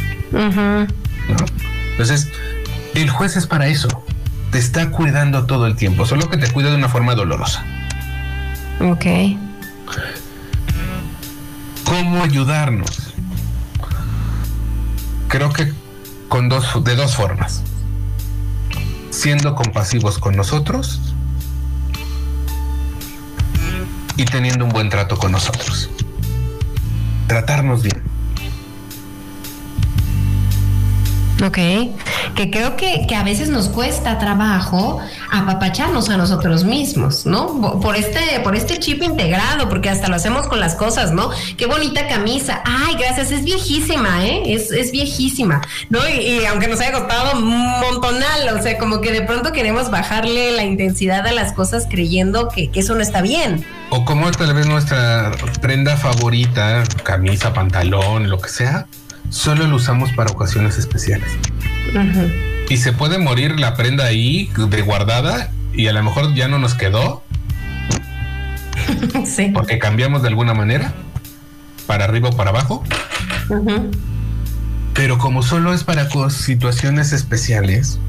[1.92, 2.28] Entonces,
[2.96, 3.88] el juez es para eso.
[4.52, 7.64] Te está cuidando todo el tiempo, solo que te cuida de una forma dolorosa.
[8.82, 9.06] Ok.
[11.86, 13.14] ¿Cómo ayudarnos?
[15.30, 15.72] Creo que
[16.28, 17.64] con dos, de dos formas.
[19.12, 21.00] Siendo compasivos con nosotros
[24.18, 25.90] y teniendo un buen trato con nosotros.
[27.28, 28.02] Tratarnos bien.
[31.44, 31.58] Ok,
[32.36, 35.00] que creo que, que, a veces nos cuesta trabajo
[35.32, 37.80] apapacharnos a nosotros mismos, ¿no?
[37.82, 41.30] Por este, por este chip integrado, porque hasta lo hacemos con las cosas, ¿no?
[41.58, 42.62] Qué bonita camisa.
[42.66, 44.54] Ay, gracias, es viejísima, ¿eh?
[44.54, 46.00] Es, es viejísima, ¿no?
[46.08, 50.52] Y, aunque nos haya costado un montonal, o sea, como que de pronto queremos bajarle
[50.52, 53.66] la intensidad a las cosas creyendo que, que eso no está bien.
[53.90, 58.88] O como tal vez nuestra prenda favorita, camisa, pantalón, lo que sea,
[59.30, 61.30] solo lo usamos para ocasiones especiales.
[62.70, 66.58] Y se puede morir la prenda ahí de guardada y a lo mejor ya no
[66.58, 67.24] nos quedó.
[69.26, 69.52] sí.
[69.54, 70.94] Porque cambiamos de alguna manera,
[71.88, 72.84] para arriba o para abajo.
[74.94, 78.00] Pero como solo es para situaciones especiales,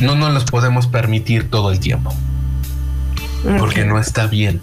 [0.00, 2.14] no nos los podemos permitir todo el tiempo.
[3.58, 4.60] Porque no está bien.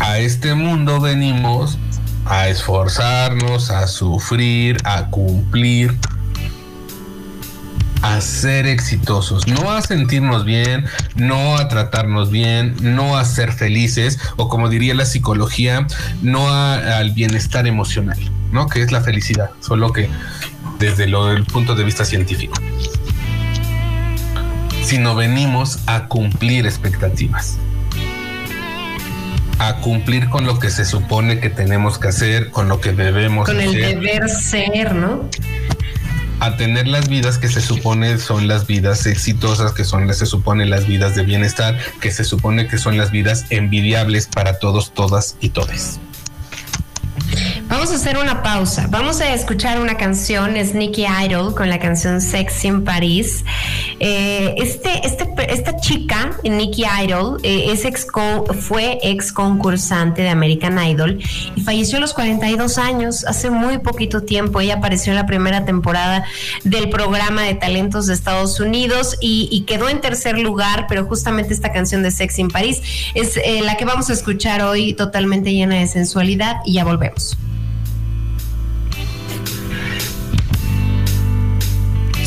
[0.00, 1.78] A este mundo venimos
[2.24, 5.96] a esforzarnos, a sufrir, a cumplir,
[8.14, 10.84] a ser exitosos, no a sentirnos bien,
[11.16, 15.86] no a tratarnos bien, no a ser felices o como diría la psicología,
[16.22, 18.18] no al bienestar emocional,
[18.52, 18.68] ¿no?
[18.68, 20.08] Que es la felicidad, solo que
[20.78, 22.54] desde el punto de vista científico.
[24.84, 27.58] Sino venimos a cumplir expectativas
[29.58, 33.46] a cumplir con lo que se supone que tenemos que hacer, con lo que debemos
[33.46, 35.30] con el deber ser, ¿no?
[36.46, 40.26] A tener las vidas que se supone son las vidas exitosas, que son las se
[40.26, 44.94] supone las vidas de bienestar, que se supone que son las vidas envidiables para todos,
[44.94, 45.98] todas y todes.
[47.86, 48.88] Vamos a hacer una pausa.
[48.90, 53.44] Vamos a escuchar una canción, es Nicky Idol con la canción Sexy en París.
[54.00, 58.08] Eh, este, este, esta chica, Nicky Idol, eh, es ex
[58.58, 61.20] fue ex concursante de American Idol
[61.54, 64.60] y falleció a los 42 años, hace muy poquito tiempo.
[64.60, 66.24] Ella apareció en la primera temporada
[66.64, 71.70] del programa de talentos de Estados Unidos y, quedó en tercer lugar, pero justamente esta
[71.70, 72.82] canción de Sexy en París
[73.14, 77.36] es eh, la que vamos a escuchar hoy, totalmente llena de sensualidad y ya volvemos.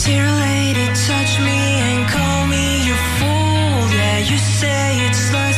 [0.09, 3.93] Dear lady, touch me and call me your fool.
[3.93, 5.48] Yeah, you say it's nice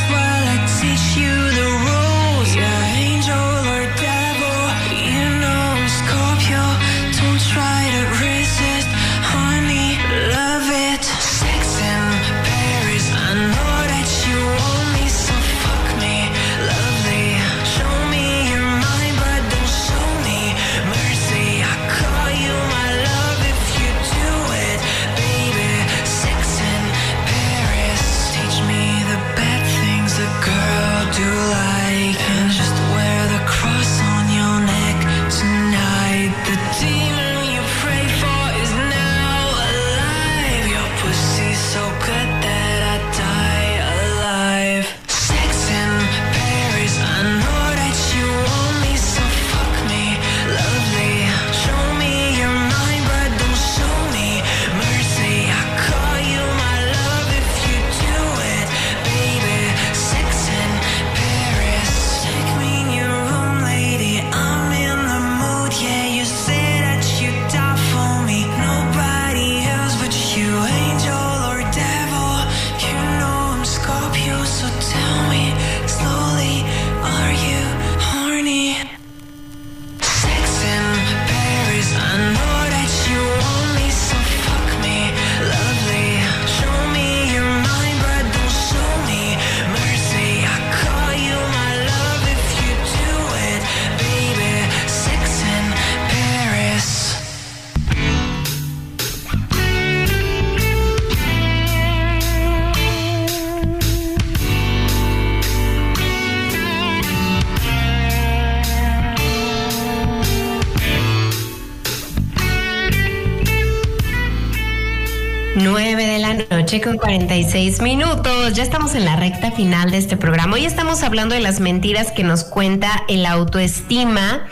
[116.82, 118.54] con 46 minutos.
[118.54, 120.56] Ya estamos en la recta final de este programa.
[120.56, 124.48] Hoy estamos hablando de las mentiras que nos cuenta el autoestima.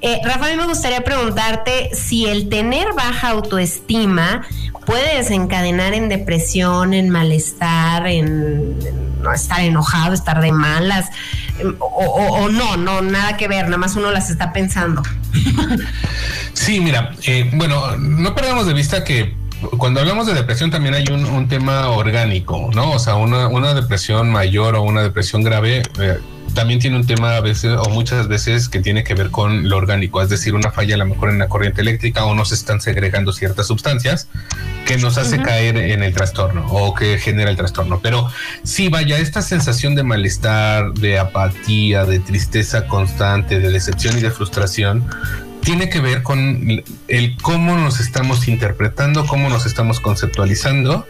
[0.00, 4.46] Eh, Rafa, a mí me gustaría preguntarte si el tener baja autoestima
[4.84, 8.76] puede desencadenar en depresión, en malestar, en,
[9.34, 11.08] estar enojado, estar de malas,
[11.78, 15.02] o, no, no, nada que ver, nada más uno las está pensando.
[16.52, 19.34] Sí, mira, eh, bueno, no perdamos de vista que
[19.78, 22.92] cuando hablamos de depresión también hay un, tema orgánico, ¿no?
[22.92, 26.18] O sea, una, depresión mayor o una depresión grave eh,
[26.54, 29.76] también tiene un tema a veces o muchas veces que tiene que ver con lo
[29.76, 32.80] orgánico, es decir, una falla a lo mejor en la corriente eléctrica o nos están
[32.80, 34.28] segregando ciertas sustancias
[34.86, 38.00] que nos hace caer en el trastorno o que genera el trastorno.
[38.02, 38.28] Pero
[38.64, 44.30] sí, vaya, esta sensación de malestar, de apatía, de tristeza constante, de decepción y de
[44.30, 45.04] frustración,
[45.62, 51.06] tiene que ver con el cómo nos estamos interpretando, cómo nos estamos conceptualizando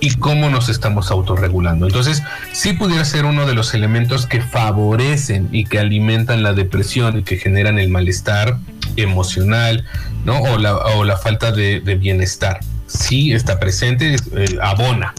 [0.00, 1.86] y cómo nos estamos autorregulando.
[1.86, 7.18] Entonces, sí pudiera ser uno de los elementos que favorecen y que alimentan la depresión
[7.18, 8.58] y que generan el malestar
[8.96, 9.84] emocional,
[10.24, 10.40] ¿no?
[10.40, 12.60] O la, o la falta de, bienestar.
[12.86, 15.14] Sí está presente, eh, abona.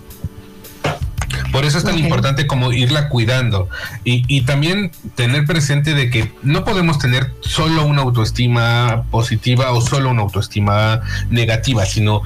[1.51, 3.69] Por eso es tan importante como irla cuidando.
[4.03, 9.81] Y, y, también tener presente de que no podemos tener solo una autoestima positiva o
[9.81, 12.21] solo una autoestima negativa, sino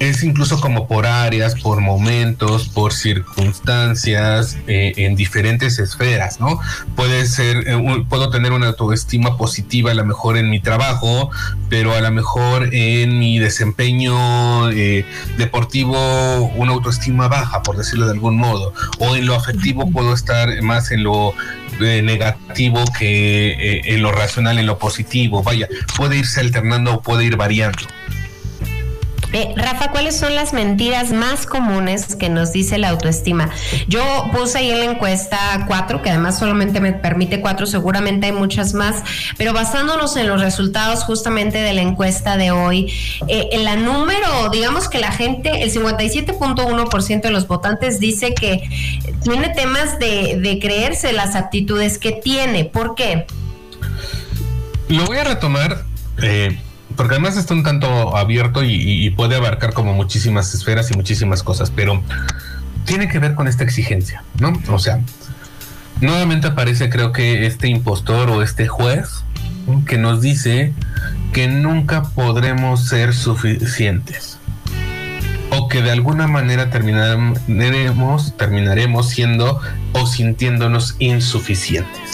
[0.00, 6.58] es incluso como por áreas, por momentos, por circunstancias, eh, en diferentes esferas, ¿no?
[6.96, 11.30] Puede ser, eh, puedo tener una autoestima positiva a lo mejor en mi trabajo,
[11.68, 15.06] pero a lo mejor en mi desempeño eh,
[15.38, 15.96] deportivo
[16.56, 20.90] una autoestima baja, por decirlo de algún modo, o en lo afectivo puedo estar más
[20.90, 21.34] en lo
[21.80, 27.36] negativo que en lo racional, en lo positivo, vaya, puede irse alternando o puede ir
[27.36, 27.82] variando.
[29.56, 33.50] Rafa, ¿cuáles son las mentiras más comunes que nos dice la autoestima?
[33.88, 34.00] Yo
[34.32, 38.74] puse ahí en la encuesta cuatro, que además solamente me permite cuatro, seguramente hay muchas
[38.74, 39.02] más,
[39.36, 42.92] pero basándonos en los resultados justamente de la encuesta de hoy,
[43.26, 48.62] eh, en la número, digamos que la gente, el 57.1% de los votantes dice que
[49.24, 52.64] tiene temas de, creerse las actitudes que tiene.
[52.64, 53.26] ¿Por qué?
[54.88, 55.82] Lo voy a retomar.
[56.22, 56.56] Eh,
[56.96, 61.70] porque además está un tanto abierto y, puede abarcar como muchísimas esferas y muchísimas cosas,
[61.70, 62.02] pero
[62.84, 64.52] tiene que ver con esta exigencia, ¿no?
[64.68, 65.00] O sea,
[66.00, 69.24] nuevamente aparece creo que este impostor o este juez
[69.86, 70.72] que nos dice
[71.32, 74.38] que nunca podremos ser suficientes
[75.50, 79.60] o que de alguna manera terminaremos, terminaremos siendo
[79.92, 82.13] o sintiéndonos insuficientes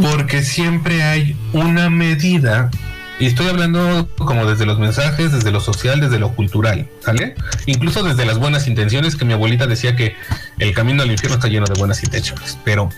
[0.00, 2.70] porque siempre hay una medida
[3.18, 7.36] y estoy hablando como desde los mensajes, desde lo social, desde lo cultural, ¿sale?
[7.66, 10.16] Incluso desde las buenas intenciones, que mi abuelita decía que
[10.58, 12.88] el camino al infierno está lleno de buenas intenciones, pero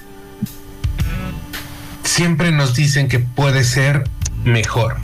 [2.02, 4.08] siempre nos dicen que puede ser
[4.44, 4.96] mejor.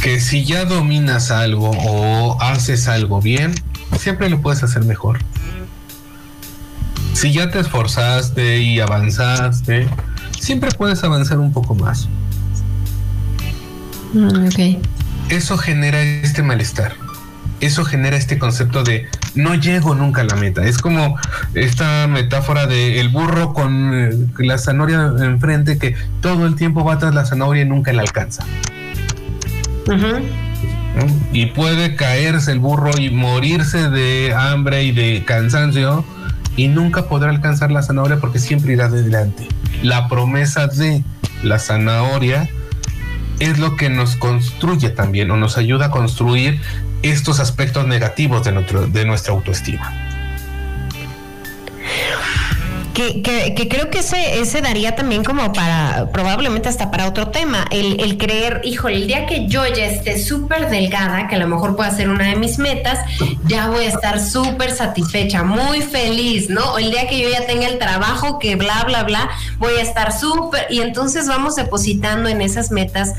[0.00, 3.56] Que si ya dominas algo o haces algo bien,
[3.98, 5.18] siempre lo puedes hacer mejor
[7.16, 9.88] si ya te esforzaste y avanzaste,
[10.38, 12.08] siempre puedes avanzar un poco más.
[14.12, 14.48] Mm,
[15.30, 16.92] Eso genera este malestar.
[17.60, 20.66] Eso genera este concepto de no llego nunca a la meta.
[20.66, 21.16] Es como
[21.54, 26.98] esta metáfora de el burro con eh, la zanahoria enfrente que todo el tiempo va
[26.98, 28.44] tras la zanahoria y nunca la alcanza.
[31.32, 36.04] Y puede caerse el burro y morirse de hambre y de cansancio
[36.56, 39.46] y nunca podrá alcanzar la zanahoria porque siempre irá adelante.
[39.82, 41.04] La promesa de
[41.42, 42.48] la zanahoria
[43.38, 46.60] es lo que nos construye también o nos ayuda a construir
[47.02, 50.05] estos aspectos negativos de, nuestro, de nuestra autoestima
[52.96, 58.16] que, creo que ese, ese daría también como para, probablemente hasta para otro tema, el,
[58.16, 61.90] creer, híjole, el día que yo ya esté súper delgada, que a lo mejor pueda
[61.90, 62.98] ser una de mis metas,
[63.46, 66.72] ya voy a estar súper satisfecha, muy feliz, ¿no?
[66.72, 69.28] O el día que yo ya tenga el trabajo, que bla, bla, bla,
[69.58, 73.12] voy a estar súper, y entonces vamos depositando en esas metas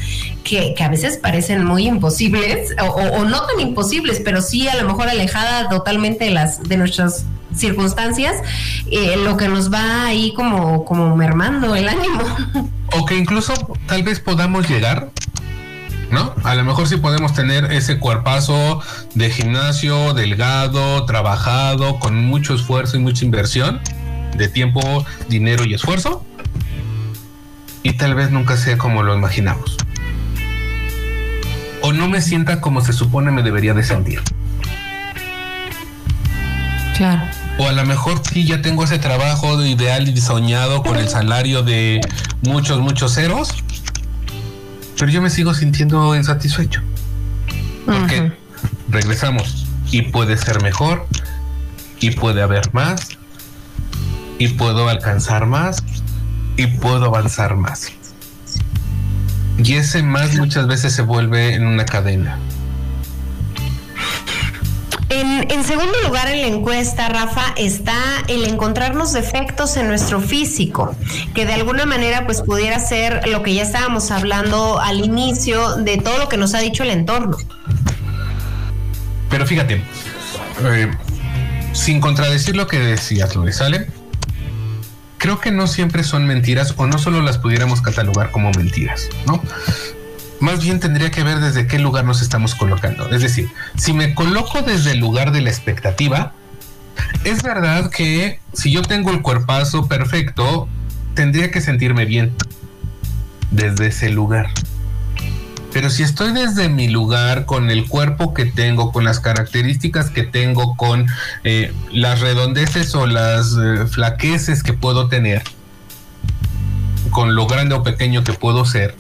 [0.43, 4.87] que, que a veces parecen muy imposibles, o, no tan imposibles, pero sí a lo
[4.87, 7.25] mejor alejada totalmente de las, de nuestras
[7.55, 8.35] circunstancias,
[8.91, 12.21] eh, lo que nos va ahí como, como mermando el ánimo.
[12.93, 13.53] O que incluso
[13.85, 15.09] tal vez podamos llegar
[16.11, 16.33] ¿no?
[16.43, 18.81] A lo mejor sí podemos tener ese cuerpazo
[19.13, 23.81] de gimnasio, delgado, trabajado, con mucho esfuerzo y mucha inversión
[24.35, 26.25] de tiempo, dinero y esfuerzo.
[27.83, 29.77] Y tal vez nunca sea como lo imaginamos.
[31.93, 34.21] no me sienta como se supone me debería de sentir.
[36.97, 37.23] Claro.
[37.59, 41.09] O a lo mejor sí ya tengo ese trabajo de ideal y soñado con el
[41.09, 42.01] salario de
[42.41, 43.49] muchos, muchos ceros,
[44.97, 46.81] pero yo me sigo sintiendo insatisfecho.
[47.85, 48.31] Porque
[48.89, 51.07] regresamos y puede ser mejor
[51.99, 53.17] y puede haber más
[54.39, 55.83] y puedo alcanzar más
[56.57, 57.91] y puedo avanzar más.
[59.57, 62.37] Y ese más muchas veces se vuelve en una cadena.
[65.09, 67.95] En, segundo lugar en la encuesta, Rafa, está
[68.27, 70.95] el encontrarnos defectos en nuestro físico,
[71.33, 75.97] que de alguna manera pues pudiera ser lo que ya estábamos hablando al inicio de
[75.97, 77.37] todo lo que nos ha dicho el entorno.
[79.29, 79.81] Pero fíjate,
[80.65, 80.91] eh,
[81.71, 83.87] sin contradecir lo que decías, Lore, ¿sale?
[85.19, 89.41] Creo que no siempre son mentiras o no solo las pudiéramos catalogar como mentiras, ¿no?
[90.39, 93.09] Más bien tendría que ver desde qué lugar nos estamos colocando.
[93.09, 96.33] Es decir, si me coloco desde el lugar de la expectativa,
[97.23, 100.67] es verdad que si yo tengo el cuerpazo perfecto,
[101.15, 102.33] tendría que sentirme bien
[103.51, 104.49] desde ese lugar.
[105.73, 110.23] Pero si estoy desde mi lugar, con el cuerpo que tengo, con las características que
[110.23, 111.07] tengo, con
[111.43, 115.43] eh, las redondeces o las eh, flaqueces que puedo tener,
[117.11, 118.95] con lo grande o pequeño que puedo ser,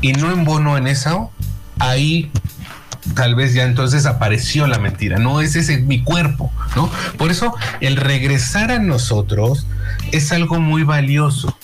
[0.00, 1.30] y no embono en eso,
[1.78, 2.30] ahí
[3.14, 6.90] tal vez ya entonces apareció la mentira, no es ese mi cuerpo, ¿no?
[7.16, 9.66] Por eso el regresar a nosotros
[10.12, 11.56] es algo muy valioso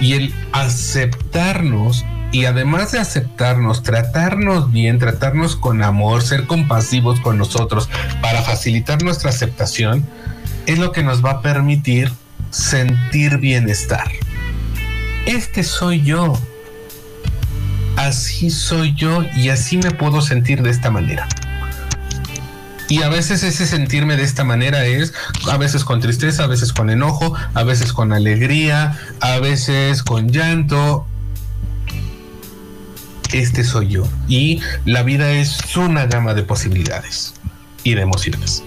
[0.00, 7.38] y el aceptarnos y además de aceptarnos, tratarnos bien, tratarnos con amor, ser compasivos con
[7.38, 7.88] nosotros
[8.20, 10.04] para facilitar nuestra aceptación,
[10.66, 12.12] es lo que nos va a permitir
[12.50, 14.10] sentir bienestar.
[15.26, 16.38] Este soy yo.
[17.96, 21.26] Así soy yo y así me puedo sentir de esta manera.
[22.88, 25.12] Y a veces ese sentirme de esta manera es,
[25.50, 30.28] a veces con tristeza, a veces con enojo, a veces con alegría, a veces con
[30.28, 31.06] llanto,
[33.32, 34.08] este soy yo.
[34.28, 37.34] Y la vida es una gama de posibilidades
[37.82, 38.62] y de emociones.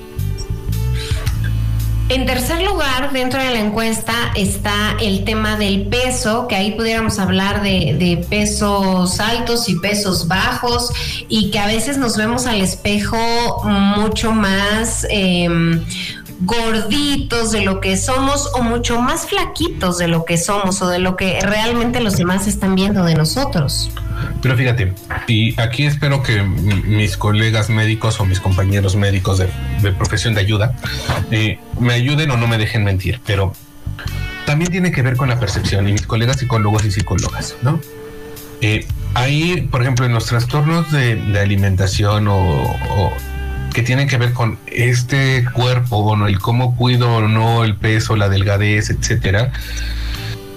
[2.09, 7.19] En tercer lugar, dentro de la encuesta está el tema del peso, que ahí pudiéramos
[7.19, 10.91] hablar de, pesos altos y pesos bajos,
[11.27, 13.15] y que a veces nos vemos al espejo
[13.63, 15.85] mucho más em,
[16.39, 20.97] gorditos de lo que somos o mucho más flaquitos de lo que somos o de
[20.97, 23.91] lo que realmente los demás están viendo de nosotros.
[24.41, 24.93] Pero fíjate,
[25.27, 29.49] y aquí espero que mis colegas médicos o mis compañeros médicos de,
[29.79, 30.73] profesión de ayuda
[31.31, 33.53] eh, me ayuden o no me dejen mentir, pero
[34.45, 37.79] también tiene que ver con la percepción y mis colegas psicólogos y psicólogas, ¿no?
[38.61, 43.13] Eh, ahí, por ejemplo, en los trastornos de, alimentación o,
[43.73, 47.75] que tienen que ver con este cuerpo, o no, el cómo cuido o no el
[47.75, 49.51] peso, la delgadez, etcétera,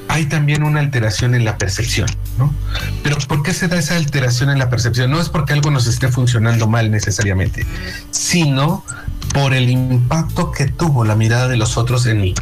[0.08, 2.08] hay también una alteración en la percepción,
[2.38, 2.54] ¿no?
[3.02, 5.10] Pero ¿por qué se da esa alteración en la percepción?
[5.10, 7.66] No es porque algo nos esté funcionando mal necesariamente,
[8.10, 8.84] sino
[9.32, 12.34] por el impacto que tuvo la mirada de los otros en mí.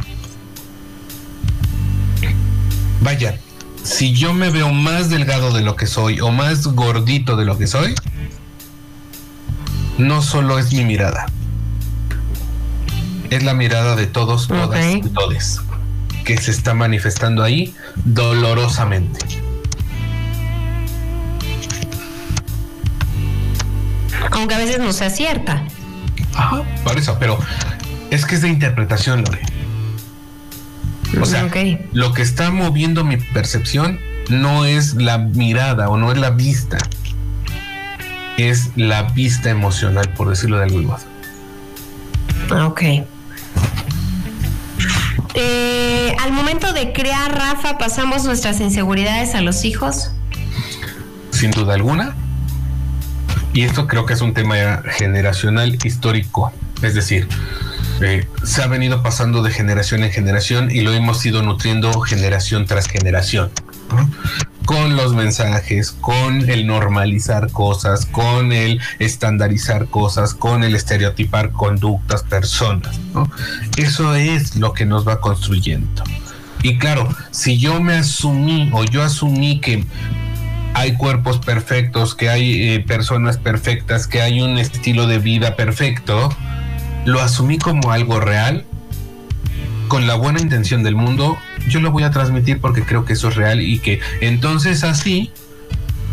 [3.01, 3.39] Vaya,
[3.83, 7.57] si yo me veo más delgado de lo que soy o más gordito de lo
[7.57, 7.95] que soy,
[9.97, 11.25] no solo es mi mirada,
[13.29, 15.61] es la mirada de todos, todas y todes
[16.25, 17.73] que se está manifestando ahí
[18.05, 19.19] dolorosamente.
[24.31, 25.65] Aunque a veces no sea cierta.
[26.35, 27.37] Ajá, por eso, pero
[28.09, 29.41] es que es de interpretación, Lore.
[31.19, 31.49] O sea,
[31.91, 36.77] lo que está moviendo mi percepción no es la mirada o no es la vista,
[38.37, 41.01] es la vista emocional, por decirlo de algún modo.
[42.67, 42.81] Ok.
[45.33, 50.11] Eh, al momento de crear, Rafa, pasamos nuestras inseguridades a los hijos.
[51.31, 52.15] Sin duda alguna.
[53.53, 56.51] Y esto creo que es un tema generacional histórico.
[56.81, 57.27] Es decir,
[58.01, 62.65] eh, se ha venido pasando de generación en generación y lo hemos ido nutriendo generación
[62.65, 63.51] tras generación
[64.65, 72.23] con los mensajes, con el normalizar cosas, con el estandarizar cosas, con el estereotipar conductas,
[72.23, 72.99] personas.
[73.77, 76.03] Eso es lo que nos va construyendo.
[76.63, 79.83] Y claro, si yo me asumí o yo asumí que
[80.81, 86.35] hay cuerpos perfectos, que hay eh, personas perfectas, que hay un estilo de vida perfecto,
[87.05, 88.65] lo asumí como algo real,
[89.87, 93.27] con la buena intención del mundo, yo lo voy a transmitir porque creo que eso
[93.29, 95.31] es real y que entonces así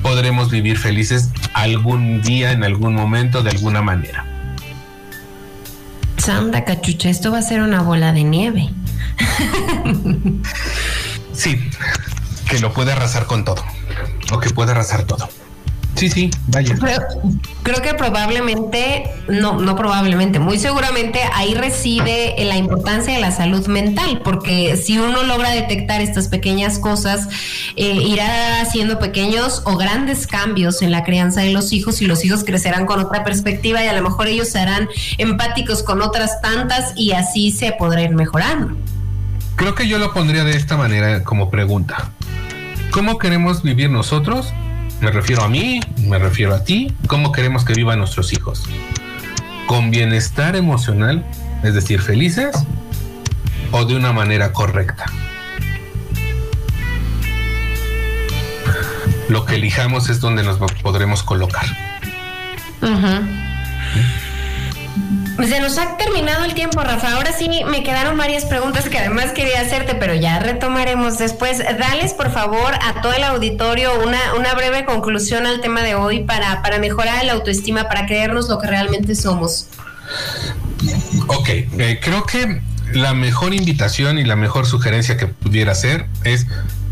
[0.03, 4.27] podremos vivir felices algún día, en algún momento, de alguna manera.
[6.19, 8.69] Santa cachucha, esto va a ser una bola de nieve.
[11.33, 11.59] sí,
[12.49, 13.63] que lo puede arrasar con todo,
[14.33, 15.29] o que puede arrasar todo.
[15.99, 16.79] Sí, sí, vaya.
[17.65, 23.67] creo que probablemente, no, no probablemente, muy seguramente ahí reside la importancia de la salud
[23.67, 27.29] mental, porque si uno logra detectar estas pequeñas cosas,
[27.75, 32.25] eh, irá haciendo pequeños o grandes cambios en la crianza de los hijos y los
[32.25, 36.93] hijos crecerán con otra perspectiva y a lo mejor ellos serán empáticos con otras tantas
[36.95, 38.77] y así se podrá ir mejorando.
[39.57, 42.13] Creo que yo lo pondría de esta manera como pregunta.
[42.91, 44.53] ¿Cómo queremos vivir nosotros
[45.01, 46.93] me refiero a mí, me refiero a ti.
[47.07, 48.65] ¿Cómo queremos que vivan nuestros hijos?
[49.67, 51.25] ¿Con bienestar emocional,
[51.63, 52.51] es decir, felices,
[53.71, 55.07] o de una manera correcta?
[59.29, 61.67] Lo que elijamos es donde nos podremos colocar.
[65.47, 67.13] Se nos ha terminado el tiempo, Rafa.
[67.13, 71.59] Ahora sí me quedaron varias preguntas que además quería hacerte, pero ya retomaremos después.
[71.59, 76.25] Dales, por favor, a todo el auditorio una, una breve conclusión al tema de hoy
[76.25, 79.69] para, para mejorar la autoestima, para creernos lo que realmente somos.
[81.29, 82.61] Ok, eh, creo que
[82.93, 86.47] la mejor invitación y la mejor sugerencia que pudiera hacer es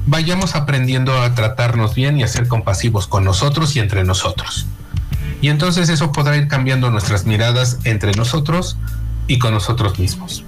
[0.07, 4.67] vayamos aprendiendo a tratarnos bien y a ser compasivos con nosotros y entre nosotros.
[5.41, 8.77] Y entonces eso podrá ir cambiando nuestras miradas entre nosotros
[9.27, 10.45] y con nosotros mismos.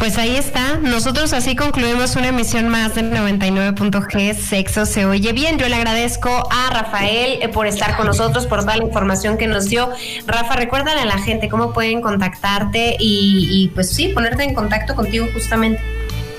[0.00, 0.78] Pues ahí está.
[0.78, 5.58] Nosotros así concluimos una emisión más del 99.g Sexo se oye bien.
[5.58, 9.46] Yo le agradezco a Rafael eh, por estar con nosotros, por toda la información que
[9.46, 9.90] nos dio.
[10.26, 14.94] Rafa, recuérdale a la gente cómo pueden contactarte y, y pues sí, ponerte en contacto
[14.94, 15.82] contigo justamente.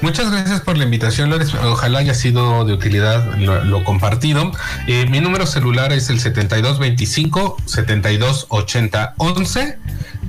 [0.01, 1.53] Muchas gracias por la invitación, Lores.
[1.53, 4.51] Ojalá haya sido de utilidad lo, compartido.
[4.87, 9.77] Eh, mi número celular es el 7225 728011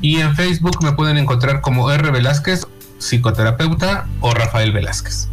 [0.02, 2.66] y en Facebook me pueden encontrar como R Velázquez,
[2.98, 5.28] psicoterapeuta o Rafael Velázquez.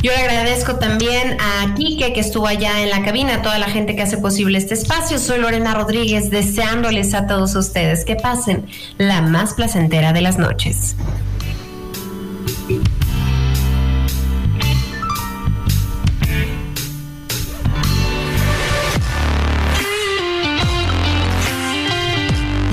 [0.00, 3.68] Yo le agradezco también a Kike que estuvo allá en la cabina, a toda la
[3.68, 5.18] gente que hace posible este espacio.
[5.18, 8.66] Soy Lorena Rodríguez, deseándoles a todos ustedes que pasen
[8.98, 10.94] la más placentera de las noches.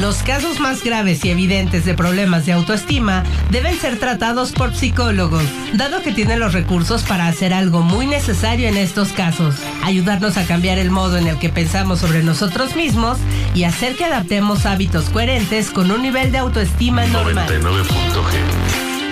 [0.02, 5.44] Los casos más graves y evidentes de problemas de autoestima deben ser tratados por psicólogos,
[5.74, 10.46] dado que tienen los recursos para hacer algo muy necesario en estos casos, ayudarnos a
[10.46, 13.18] cambiar el modo en el que pensamos sobre nosotros mismos
[13.56, 17.48] y hacer que adaptemos hábitos coherentes con un nivel de autoestima normal.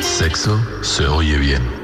[0.03, 1.82] Sexo se oye bien.